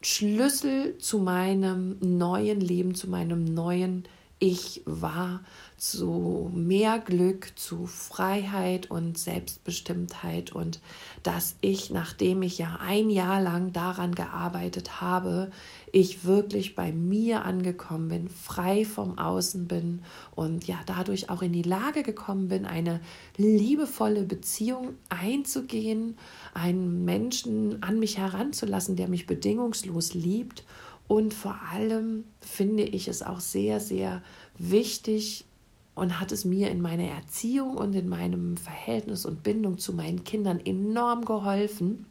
Schlüssel 0.01 0.97
zu 0.97 1.19
meinem 1.19 1.97
neuen 1.99 2.59
Leben, 2.59 2.95
zu 2.95 3.09
meinem 3.09 3.45
neuen 3.45 4.07
Ich 4.39 4.81
war, 4.85 5.41
zu 5.81 6.51
mehr 6.53 6.99
Glück, 6.99 7.53
zu 7.55 7.87
Freiheit 7.87 8.91
und 8.91 9.17
Selbstbestimmtheit 9.17 10.51
und 10.51 10.79
dass 11.23 11.55
ich, 11.61 11.89
nachdem 11.89 12.43
ich 12.43 12.59
ja 12.59 12.77
ein 12.79 13.09
Jahr 13.09 13.41
lang 13.41 13.73
daran 13.73 14.13
gearbeitet 14.13 15.01
habe, 15.01 15.49
ich 15.91 16.23
wirklich 16.23 16.75
bei 16.75 16.91
mir 16.91 17.45
angekommen 17.45 18.09
bin, 18.09 18.29
frei 18.29 18.85
vom 18.85 19.17
Außen 19.17 19.67
bin 19.67 20.03
und 20.35 20.67
ja 20.67 20.77
dadurch 20.85 21.31
auch 21.31 21.41
in 21.41 21.51
die 21.51 21.63
Lage 21.63 22.03
gekommen 22.03 22.49
bin, 22.49 22.67
eine 22.67 23.01
liebevolle 23.37 24.21
Beziehung 24.21 24.89
einzugehen, 25.09 26.15
einen 26.53 27.05
Menschen 27.05 27.81
an 27.81 27.97
mich 27.97 28.19
heranzulassen, 28.19 28.97
der 28.97 29.07
mich 29.07 29.25
bedingungslos 29.25 30.13
liebt. 30.13 30.63
Und 31.07 31.33
vor 31.33 31.59
allem 31.71 32.25
finde 32.39 32.83
ich 32.83 33.07
es 33.07 33.23
auch 33.23 33.39
sehr, 33.39 33.79
sehr 33.79 34.21
wichtig 34.59 35.45
und 36.01 36.19
hat 36.19 36.31
es 36.31 36.45
mir 36.45 36.71
in 36.71 36.81
meiner 36.81 37.03
Erziehung 37.03 37.77
und 37.77 37.93
in 37.93 38.09
meinem 38.09 38.57
Verhältnis 38.57 39.23
und 39.23 39.43
Bindung 39.43 39.77
zu 39.77 39.93
meinen 39.93 40.23
Kindern 40.23 40.59
enorm 40.59 41.25
geholfen, 41.25 42.07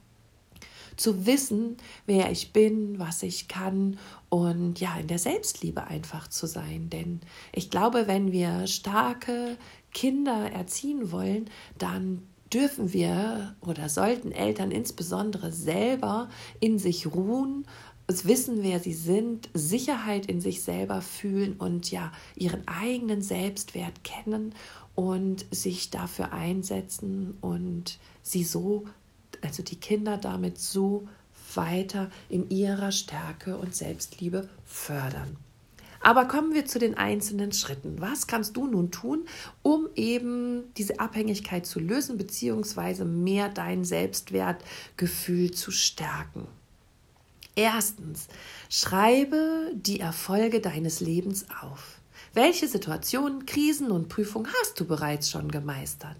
zu 0.96 1.26
wissen, 1.26 1.76
wer 2.06 2.30
ich 2.30 2.52
bin, 2.52 3.00
was 3.00 3.24
ich 3.24 3.48
kann 3.48 3.98
und 4.28 4.78
ja, 4.78 4.96
in 4.96 5.08
der 5.08 5.18
Selbstliebe 5.18 5.88
einfach 5.88 6.28
zu 6.28 6.46
sein. 6.46 6.88
Denn 6.88 7.18
ich 7.52 7.68
glaube, 7.68 8.06
wenn 8.06 8.30
wir 8.30 8.68
starke 8.68 9.56
Kinder 9.92 10.52
erziehen 10.52 11.10
wollen, 11.10 11.50
dann 11.76 12.22
dürfen 12.52 12.92
wir 12.92 13.56
oder 13.60 13.88
sollten 13.88 14.30
Eltern 14.30 14.70
insbesondere 14.70 15.50
selber 15.50 16.28
in 16.60 16.78
sich 16.78 17.12
ruhen, 17.12 17.66
es 18.10 18.26
wissen, 18.26 18.62
wer 18.62 18.80
sie 18.80 18.92
sind, 18.92 19.48
Sicherheit 19.54 20.26
in 20.26 20.40
sich 20.40 20.62
selber 20.62 21.00
fühlen 21.00 21.54
und 21.54 21.90
ja, 21.90 22.12
ihren 22.36 22.66
eigenen 22.66 23.22
Selbstwert 23.22 24.04
kennen 24.04 24.54
und 24.94 25.46
sich 25.50 25.90
dafür 25.90 26.32
einsetzen 26.32 27.36
und 27.40 27.98
sie 28.22 28.44
so 28.44 28.84
also 29.42 29.62
die 29.62 29.76
Kinder 29.76 30.18
damit 30.18 30.58
so 30.58 31.08
weiter 31.54 32.10
in 32.28 32.50
ihrer 32.50 32.92
Stärke 32.92 33.56
und 33.56 33.74
Selbstliebe 33.74 34.48
fördern. 34.64 35.36
Aber 36.02 36.26
kommen 36.26 36.54
wir 36.54 36.64
zu 36.64 36.78
den 36.78 36.96
einzelnen 36.96 37.52
Schritten. 37.52 38.00
Was 38.00 38.26
kannst 38.26 38.56
du 38.56 38.66
nun 38.66 38.90
tun, 38.90 39.26
um 39.62 39.86
eben 39.96 40.72
diese 40.78 40.98
Abhängigkeit 40.98 41.66
zu 41.66 41.78
lösen, 41.78 42.16
beziehungsweise 42.16 43.04
mehr 43.04 43.50
dein 43.50 43.84
Selbstwertgefühl 43.84 45.50
zu 45.50 45.70
stärken? 45.70 46.46
Erstens, 47.60 48.28
schreibe 48.70 49.70
die 49.74 50.00
Erfolge 50.00 50.62
deines 50.62 51.00
Lebens 51.00 51.44
auf. 51.60 52.00
Welche 52.32 52.66
Situationen, 52.66 53.44
Krisen 53.44 53.90
und 53.90 54.08
Prüfungen 54.08 54.50
hast 54.62 54.80
du 54.80 54.86
bereits 54.86 55.28
schon 55.28 55.50
gemeistert? 55.50 56.16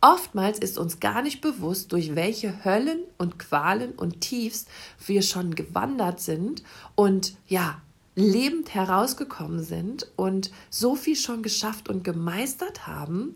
Oftmals 0.00 0.60
ist 0.60 0.78
uns 0.78 1.00
gar 1.00 1.22
nicht 1.22 1.40
bewusst, 1.40 1.90
durch 1.90 2.14
welche 2.14 2.64
Höllen 2.64 3.00
und 3.16 3.40
Qualen 3.40 3.90
und 3.90 4.20
Tiefs 4.20 4.66
wir 5.04 5.22
schon 5.22 5.56
gewandert 5.56 6.20
sind 6.20 6.62
und 6.94 7.34
ja, 7.48 7.82
lebend 8.14 8.72
herausgekommen 8.72 9.64
sind 9.64 10.06
und 10.14 10.52
so 10.70 10.94
viel 10.94 11.16
schon 11.16 11.42
geschafft 11.42 11.88
und 11.88 12.04
gemeistert 12.04 12.86
haben, 12.86 13.34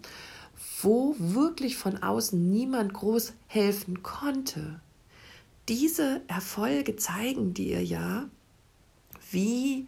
wo 0.81 1.17
wirklich 1.19 1.77
von 1.77 2.05
außen 2.05 2.53
niemand 2.53 2.95
groß 2.95 3.33
helfen 3.49 4.05
konnte. 4.05 4.81
Diese 5.69 6.23
Erfolge 6.27 6.97
zeigen 6.97 7.55
dir 7.55 7.83
ja, 7.85 8.29
wie 9.31 9.87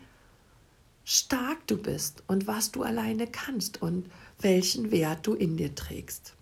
stark 1.04 1.66
du 1.66 1.76
bist 1.76 2.22
und 2.28 2.46
was 2.46 2.72
du 2.72 2.82
alleine 2.82 3.26
kannst 3.26 3.82
und 3.82 4.08
welchen 4.40 4.90
Wert 4.90 5.26
du 5.26 5.34
in 5.34 5.56
dir 5.56 5.74
trägst. 5.74 6.34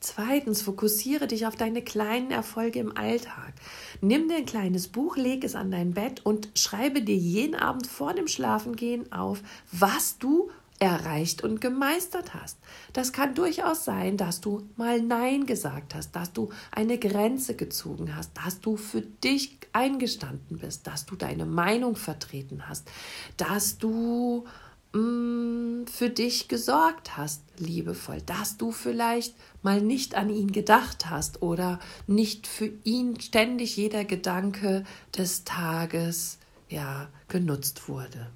Zweitens, 0.00 0.62
fokussiere 0.62 1.28
dich 1.28 1.46
auf 1.46 1.54
deine 1.54 1.82
kleinen 1.82 2.32
Erfolge 2.32 2.80
im 2.80 2.96
Alltag. 2.96 3.54
Nimm 4.00 4.28
dir 4.28 4.36
ein 4.36 4.46
kleines 4.46 4.88
Buch, 4.88 5.16
leg 5.16 5.44
es 5.44 5.54
an 5.54 5.70
dein 5.70 5.92
Bett 5.94 6.26
und 6.26 6.48
schreibe 6.56 7.02
dir 7.02 7.14
jeden 7.14 7.54
Abend 7.54 7.86
vor 7.86 8.12
dem 8.12 8.26
Schlafengehen 8.26 9.12
auf, 9.12 9.42
was 9.70 10.18
du 10.18 10.50
erreicht 10.82 11.42
und 11.42 11.60
gemeistert 11.60 12.34
hast. 12.34 12.58
Das 12.92 13.12
kann 13.12 13.34
durchaus 13.34 13.84
sein, 13.84 14.16
dass 14.16 14.40
du 14.40 14.68
mal 14.76 15.00
Nein 15.00 15.46
gesagt 15.46 15.94
hast, 15.94 16.16
dass 16.16 16.32
du 16.32 16.50
eine 16.70 16.98
Grenze 16.98 17.54
gezogen 17.54 18.16
hast, 18.16 18.32
dass 18.36 18.60
du 18.60 18.76
für 18.76 19.00
dich 19.00 19.58
eingestanden 19.72 20.58
bist, 20.58 20.86
dass 20.86 21.06
du 21.06 21.16
deine 21.16 21.46
Meinung 21.46 21.96
vertreten 21.96 22.68
hast, 22.68 22.90
dass 23.36 23.78
du 23.78 24.44
Mm, 24.94 25.86
für 25.86 26.10
dich 26.10 26.48
gesorgt 26.48 27.16
hast, 27.16 27.42
liebevoll, 27.56 28.20
dass 28.20 28.58
du 28.58 28.72
vielleicht 28.72 29.34
mal 29.62 29.80
nicht 29.80 30.14
an 30.16 30.28
ihn 30.28 30.52
gedacht 30.52 31.08
hast 31.08 31.40
oder 31.40 31.80
nicht 32.06 32.46
für 32.46 32.70
ihn 32.84 33.18
ständig 33.18 33.76
jeder 33.78 34.04
Gedanke 34.04 34.84
des 35.16 35.44
Tages 35.44 36.38
ja 36.68 37.08
genutzt 37.28 37.88
wurde. 37.88 38.30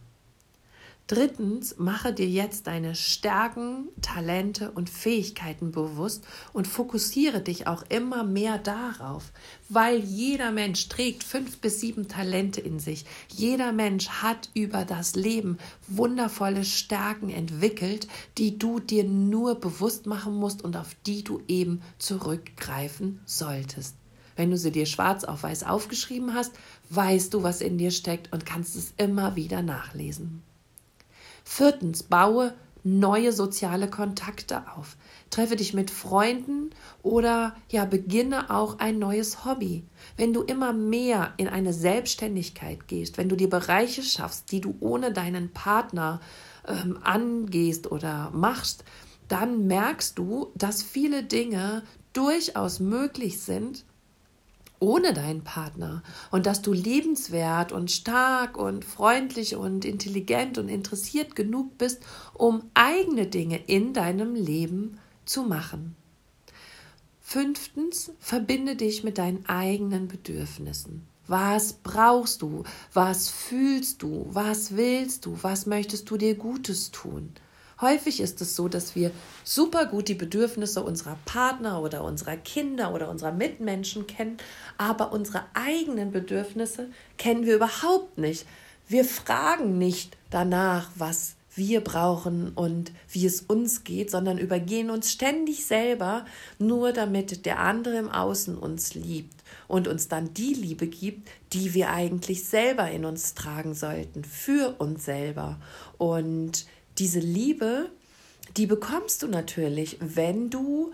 Drittens, 1.08 1.76
mache 1.78 2.12
dir 2.12 2.28
jetzt 2.28 2.66
deine 2.66 2.96
Stärken, 2.96 3.90
Talente 4.02 4.72
und 4.72 4.90
Fähigkeiten 4.90 5.70
bewusst 5.70 6.24
und 6.52 6.66
fokussiere 6.66 7.40
dich 7.40 7.68
auch 7.68 7.84
immer 7.90 8.24
mehr 8.24 8.58
darauf, 8.58 9.30
weil 9.68 10.00
jeder 10.00 10.50
Mensch 10.50 10.88
trägt 10.88 11.22
fünf 11.22 11.58
bis 11.58 11.80
sieben 11.80 12.08
Talente 12.08 12.60
in 12.60 12.80
sich. 12.80 13.04
Jeder 13.28 13.70
Mensch 13.70 14.08
hat 14.08 14.50
über 14.54 14.84
das 14.84 15.14
Leben 15.14 15.58
wundervolle 15.86 16.64
Stärken 16.64 17.30
entwickelt, 17.30 18.08
die 18.36 18.58
du 18.58 18.80
dir 18.80 19.04
nur 19.04 19.60
bewusst 19.60 20.06
machen 20.06 20.34
musst 20.34 20.64
und 20.64 20.76
auf 20.76 20.96
die 21.06 21.22
du 21.22 21.40
eben 21.46 21.82
zurückgreifen 21.98 23.20
solltest. 23.26 23.94
Wenn 24.34 24.50
du 24.50 24.58
sie 24.58 24.72
dir 24.72 24.86
schwarz 24.86 25.22
auf 25.22 25.44
weiß 25.44 25.62
aufgeschrieben 25.62 26.34
hast, 26.34 26.52
weißt 26.90 27.32
du, 27.32 27.44
was 27.44 27.60
in 27.60 27.78
dir 27.78 27.92
steckt 27.92 28.32
und 28.32 28.44
kannst 28.44 28.74
es 28.74 28.92
immer 28.96 29.36
wieder 29.36 29.62
nachlesen. 29.62 30.42
Viertens, 31.48 32.02
baue 32.02 32.54
neue 32.82 33.32
soziale 33.32 33.88
Kontakte 33.88 34.64
auf. 34.76 34.96
Treffe 35.30 35.54
dich 35.54 35.74
mit 35.74 35.92
Freunden 35.92 36.70
oder 37.02 37.54
ja, 37.70 37.84
beginne 37.84 38.50
auch 38.50 38.80
ein 38.80 38.98
neues 38.98 39.44
Hobby. 39.44 39.84
Wenn 40.16 40.32
du 40.32 40.42
immer 40.42 40.72
mehr 40.72 41.34
in 41.36 41.48
eine 41.48 41.72
Selbstständigkeit 41.72 42.88
gehst, 42.88 43.16
wenn 43.16 43.28
du 43.28 43.36
dir 43.36 43.48
Bereiche 43.48 44.02
schaffst, 44.02 44.50
die 44.50 44.60
du 44.60 44.76
ohne 44.80 45.12
deinen 45.12 45.52
Partner 45.52 46.20
ähm, 46.66 46.98
angehst 47.02 47.90
oder 47.90 48.30
machst, 48.32 48.84
dann 49.28 49.68
merkst 49.68 50.18
du, 50.18 50.48
dass 50.56 50.82
viele 50.82 51.22
Dinge 51.22 51.84
durchaus 52.12 52.80
möglich 52.80 53.40
sind, 53.40 53.84
ohne 54.78 55.12
deinen 55.12 55.42
Partner 55.42 56.02
und 56.30 56.46
dass 56.46 56.62
du 56.62 56.72
liebenswert 56.72 57.72
und 57.72 57.90
stark 57.90 58.56
und 58.56 58.84
freundlich 58.84 59.56
und 59.56 59.84
intelligent 59.84 60.58
und 60.58 60.68
interessiert 60.68 61.36
genug 61.36 61.78
bist, 61.78 62.02
um 62.34 62.62
eigene 62.74 63.26
Dinge 63.26 63.58
in 63.66 63.92
deinem 63.92 64.34
Leben 64.34 64.98
zu 65.24 65.42
machen. 65.42 65.96
Fünftens, 67.20 68.12
verbinde 68.20 68.76
dich 68.76 69.02
mit 69.02 69.18
deinen 69.18 69.46
eigenen 69.46 70.08
Bedürfnissen. 70.08 71.06
Was 71.26 71.72
brauchst 71.72 72.42
du? 72.42 72.62
Was 72.92 73.28
fühlst 73.28 74.02
du? 74.02 74.28
Was 74.30 74.76
willst 74.76 75.26
du? 75.26 75.36
Was 75.42 75.66
möchtest 75.66 76.08
du 76.08 76.16
dir 76.16 76.36
Gutes 76.36 76.92
tun? 76.92 77.32
Häufig 77.80 78.20
ist 78.20 78.40
es 78.40 78.56
so, 78.56 78.68
dass 78.68 78.94
wir 78.94 79.10
super 79.44 79.84
gut 79.84 80.08
die 80.08 80.14
Bedürfnisse 80.14 80.82
unserer 80.82 81.18
Partner 81.26 81.82
oder 81.82 82.04
unserer 82.04 82.36
Kinder 82.36 82.94
oder 82.94 83.10
unserer 83.10 83.32
Mitmenschen 83.32 84.06
kennen, 84.06 84.38
aber 84.78 85.12
unsere 85.12 85.44
eigenen 85.52 86.10
Bedürfnisse 86.10 86.88
kennen 87.18 87.44
wir 87.44 87.56
überhaupt 87.56 88.16
nicht. 88.16 88.46
Wir 88.88 89.04
fragen 89.04 89.76
nicht 89.78 90.16
danach, 90.30 90.90
was 90.94 91.34
wir 91.54 91.80
brauchen 91.80 92.52
und 92.54 92.92
wie 93.10 93.26
es 93.26 93.40
uns 93.40 93.82
geht, 93.82 94.10
sondern 94.10 94.38
übergehen 94.38 94.90
uns 94.90 95.10
ständig 95.12 95.64
selber, 95.64 96.26
nur 96.58 96.92
damit 96.92 97.46
der 97.46 97.60
andere 97.60 97.96
im 97.96 98.10
Außen 98.10 98.56
uns 98.56 98.94
liebt 98.94 99.42
und 99.66 99.88
uns 99.88 100.08
dann 100.08 100.32
die 100.34 100.54
Liebe 100.54 100.86
gibt, 100.86 101.28
die 101.52 101.74
wir 101.74 101.90
eigentlich 101.90 102.44
selber 102.44 102.90
in 102.90 103.04
uns 103.04 103.34
tragen 103.34 103.74
sollten, 103.74 104.22
für 104.22 104.76
uns 104.78 105.04
selber. 105.06 105.58
Und 105.96 106.66
diese 106.98 107.20
Liebe, 107.20 107.90
die 108.56 108.66
bekommst 108.66 109.22
du 109.22 109.28
natürlich, 109.28 109.98
wenn 110.00 110.50
du 110.50 110.92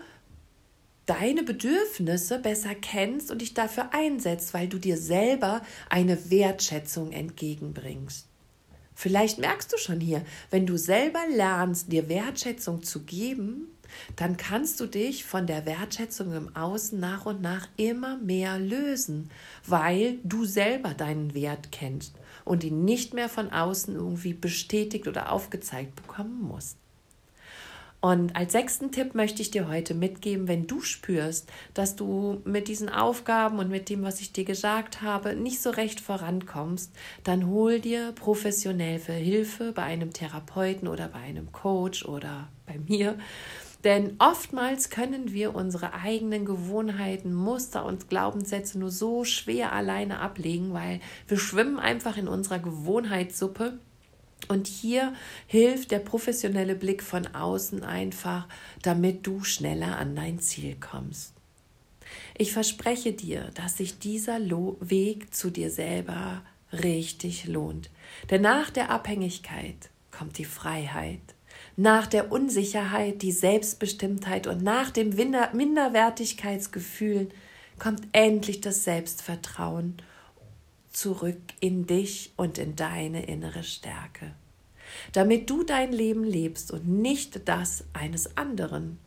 deine 1.05 1.43
Bedürfnisse 1.43 2.39
besser 2.39 2.75
kennst 2.75 3.29
und 3.29 3.41
dich 3.41 3.53
dafür 3.53 3.93
einsetzt, 3.93 4.53
weil 4.53 4.67
du 4.67 4.79
dir 4.79 4.97
selber 4.97 5.61
eine 5.89 6.29
Wertschätzung 6.29 7.11
entgegenbringst. 7.11 8.27
Vielleicht 8.95 9.39
merkst 9.39 9.73
du 9.73 9.77
schon 9.77 9.99
hier, 9.99 10.23
wenn 10.49 10.65
du 10.65 10.77
selber 10.77 11.21
lernst, 11.29 11.91
dir 11.91 12.09
Wertschätzung 12.09 12.83
zu 12.83 13.03
geben, 13.03 13.67
dann 14.15 14.37
kannst 14.37 14.79
du 14.79 14.85
dich 14.85 15.25
von 15.25 15.45
der 15.45 15.65
Wertschätzung 15.65 16.33
im 16.33 16.55
Außen 16.55 16.99
nach 16.99 17.25
und 17.25 17.41
nach 17.41 17.67
immer 17.75 18.17
mehr 18.17 18.57
lösen, 18.59 19.29
weil 19.65 20.19
du 20.23 20.45
selber 20.45 20.93
deinen 20.93 21.33
Wert 21.33 21.71
kennst 21.71 22.13
und 22.45 22.63
ihn 22.63 22.85
nicht 22.85 23.13
mehr 23.13 23.29
von 23.29 23.51
außen 23.51 23.95
irgendwie 23.95 24.33
bestätigt 24.33 25.07
oder 25.07 25.31
aufgezeigt 25.31 25.95
bekommen 25.95 26.41
musst. 26.41 26.77
Und 28.03 28.35
als 28.35 28.51
sechsten 28.51 28.91
Tipp 28.91 29.15
möchte 29.15 29.41
ich 29.41 29.49
dir 29.49 29.69
heute 29.69 29.93
mitgeben, 29.93 30.49
wenn 30.49 30.67
du 30.67 30.81
spürst, 30.81 31.49
dass 31.73 31.95
du 31.95 32.41
mit 32.43 32.67
diesen 32.67 32.89
Aufgaben 32.89 33.59
und 33.59 33.69
mit 33.69 33.87
dem, 33.87 34.03
was 34.03 34.19
ich 34.19 34.33
dir 34.33 34.43
gesagt 34.43 35.01
habe, 35.01 35.35
nicht 35.35 35.61
so 35.61 35.69
recht 35.69 36.01
vorankommst, 36.01 36.91
dann 37.23 37.47
hol 37.47 37.79
dir 37.79 38.11
professionell 38.11 38.99
für 38.99 39.13
Hilfe 39.13 39.71
bei 39.71 39.83
einem 39.83 40.11
Therapeuten 40.11 40.89
oder 40.89 41.07
bei 41.07 41.19
einem 41.19 41.53
Coach 41.53 42.03
oder 42.03 42.49
bei 42.65 42.77
mir. 42.89 43.17
Denn 43.83 44.15
oftmals 44.19 44.89
können 44.89 45.33
wir 45.33 45.55
unsere 45.55 45.93
eigenen 45.93 46.45
Gewohnheiten, 46.45 47.33
Muster 47.33 47.85
und 47.85 48.09
Glaubenssätze 48.09 48.79
nur 48.79 48.91
so 48.91 49.25
schwer 49.25 49.73
alleine 49.73 50.19
ablegen, 50.19 50.73
weil 50.73 51.01
wir 51.27 51.37
schwimmen 51.37 51.79
einfach 51.79 52.15
in 52.15 52.29
unserer 52.29 52.59
Gewohnheitssuppe 52.59 53.77
und 54.47 54.67
hier 54.67 55.13
hilft 55.47 55.91
der 55.91 55.99
professionelle 55.99 56.75
Blick 56.75 57.03
von 57.03 57.27
außen 57.27 57.83
einfach, 57.83 58.47
damit 58.81 59.25
du 59.27 59.43
schneller 59.43 59.97
an 59.97 60.15
dein 60.15 60.39
Ziel 60.39 60.75
kommst. 60.79 61.33
Ich 62.37 62.51
verspreche 62.51 63.13
dir, 63.13 63.51
dass 63.55 63.77
sich 63.77 63.99
dieser 63.99 64.39
Weg 64.79 65.33
zu 65.33 65.49
dir 65.49 65.69
selber 65.69 66.41
richtig 66.71 67.45
lohnt. 67.45 67.89
Denn 68.29 68.41
nach 68.41 68.69
der 68.69 68.89
Abhängigkeit 68.89 69.89
kommt 70.11 70.37
die 70.37 70.45
Freiheit, 70.45 71.21
nach 71.75 72.07
der 72.07 72.31
Unsicherheit 72.31 73.21
die 73.21 73.31
Selbstbestimmtheit 73.31 74.47
und 74.47 74.63
nach 74.63 74.89
dem 74.91 75.09
Minderwertigkeitsgefühl 75.09 77.29
kommt 77.79 78.03
endlich 78.11 78.61
das 78.61 78.83
Selbstvertrauen 78.83 79.97
zurück 80.91 81.41
in 81.59 81.87
dich 81.87 82.33
und 82.37 82.59
in 82.59 82.75
deine 82.75 83.25
innere 83.25 83.63
Stärke, 83.63 84.35
damit 85.11 85.49
du 85.49 85.63
dein 85.63 85.91
Leben 85.91 86.23
lebst 86.23 86.71
und 86.71 86.87
nicht 86.87 87.49
das 87.49 87.85
eines 87.93 88.37
anderen. 88.37 88.99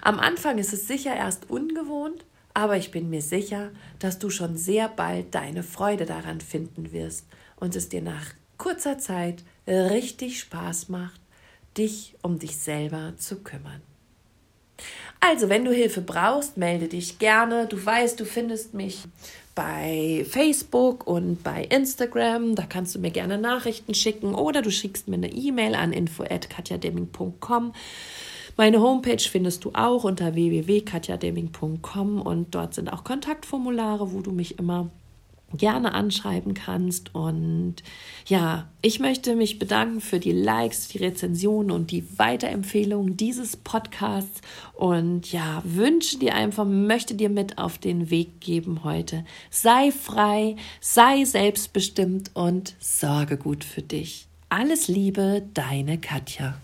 Am 0.00 0.18
Anfang 0.18 0.56
ist 0.58 0.72
es 0.72 0.88
sicher 0.88 1.14
erst 1.14 1.50
ungewohnt, 1.50 2.24
aber 2.54 2.78
ich 2.78 2.90
bin 2.90 3.10
mir 3.10 3.20
sicher, 3.20 3.72
dass 3.98 4.18
du 4.18 4.30
schon 4.30 4.56
sehr 4.56 4.88
bald 4.88 5.34
deine 5.34 5.62
Freude 5.62 6.06
daran 6.06 6.40
finden 6.40 6.92
wirst 6.92 7.26
und 7.56 7.76
es 7.76 7.90
dir 7.90 8.00
nach 8.00 8.32
kurzer 8.56 8.96
Zeit 8.98 9.44
richtig 9.66 10.40
Spaß 10.40 10.88
macht, 10.88 11.20
dich 11.76 12.14
um 12.22 12.38
dich 12.38 12.56
selber 12.56 13.14
zu 13.16 13.36
kümmern. 13.36 13.82
Also, 15.20 15.48
wenn 15.48 15.64
du 15.64 15.72
Hilfe 15.72 16.02
brauchst, 16.02 16.56
melde 16.56 16.88
dich 16.88 17.18
gerne. 17.18 17.66
Du 17.66 17.84
weißt, 17.84 18.20
du 18.20 18.24
findest 18.24 18.74
mich 18.74 19.04
bei 19.54 20.26
Facebook 20.28 21.06
und 21.06 21.42
bei 21.42 21.64
Instagram. 21.64 22.54
Da 22.54 22.64
kannst 22.64 22.94
du 22.94 22.98
mir 22.98 23.10
gerne 23.10 23.38
Nachrichten 23.38 23.94
schicken 23.94 24.34
oder 24.34 24.62
du 24.62 24.70
schickst 24.70 25.08
mir 25.08 25.16
eine 25.16 25.32
E-Mail 25.32 25.74
an 25.74 25.92
info@katjademming.com. 25.92 27.72
Meine 28.58 28.80
Homepage 28.80 29.18
findest 29.18 29.64
du 29.64 29.72
auch 29.74 30.04
unter 30.04 30.34
www.katjademming.com 30.34 32.22
und 32.22 32.54
dort 32.54 32.74
sind 32.74 32.92
auch 32.92 33.04
Kontaktformulare, 33.04 34.12
wo 34.12 34.20
du 34.20 34.32
mich 34.32 34.58
immer 34.58 34.90
gerne 35.54 35.94
anschreiben 35.94 36.54
kannst. 36.54 37.14
Und 37.14 37.76
ja, 38.26 38.68
ich 38.82 38.98
möchte 38.98 39.36
mich 39.36 39.58
bedanken 39.58 40.00
für 40.00 40.18
die 40.18 40.32
Likes, 40.32 40.88
die 40.88 40.98
Rezensionen 40.98 41.70
und 41.70 41.90
die 41.90 42.18
Weiterempfehlungen 42.18 43.16
dieses 43.16 43.56
Podcasts. 43.56 44.40
Und 44.74 45.32
ja, 45.32 45.62
wünsche 45.64 46.18
dir 46.18 46.34
einfach, 46.34 46.64
möchte 46.64 47.14
dir 47.14 47.30
mit 47.30 47.58
auf 47.58 47.78
den 47.78 48.10
Weg 48.10 48.40
geben 48.40 48.84
heute. 48.84 49.24
Sei 49.50 49.90
frei, 49.90 50.56
sei 50.80 51.24
selbstbestimmt 51.24 52.30
und 52.34 52.74
sorge 52.78 53.36
gut 53.36 53.64
für 53.64 53.82
dich. 53.82 54.28
Alles 54.48 54.88
Liebe, 54.88 55.42
deine 55.54 55.98
Katja. 55.98 56.54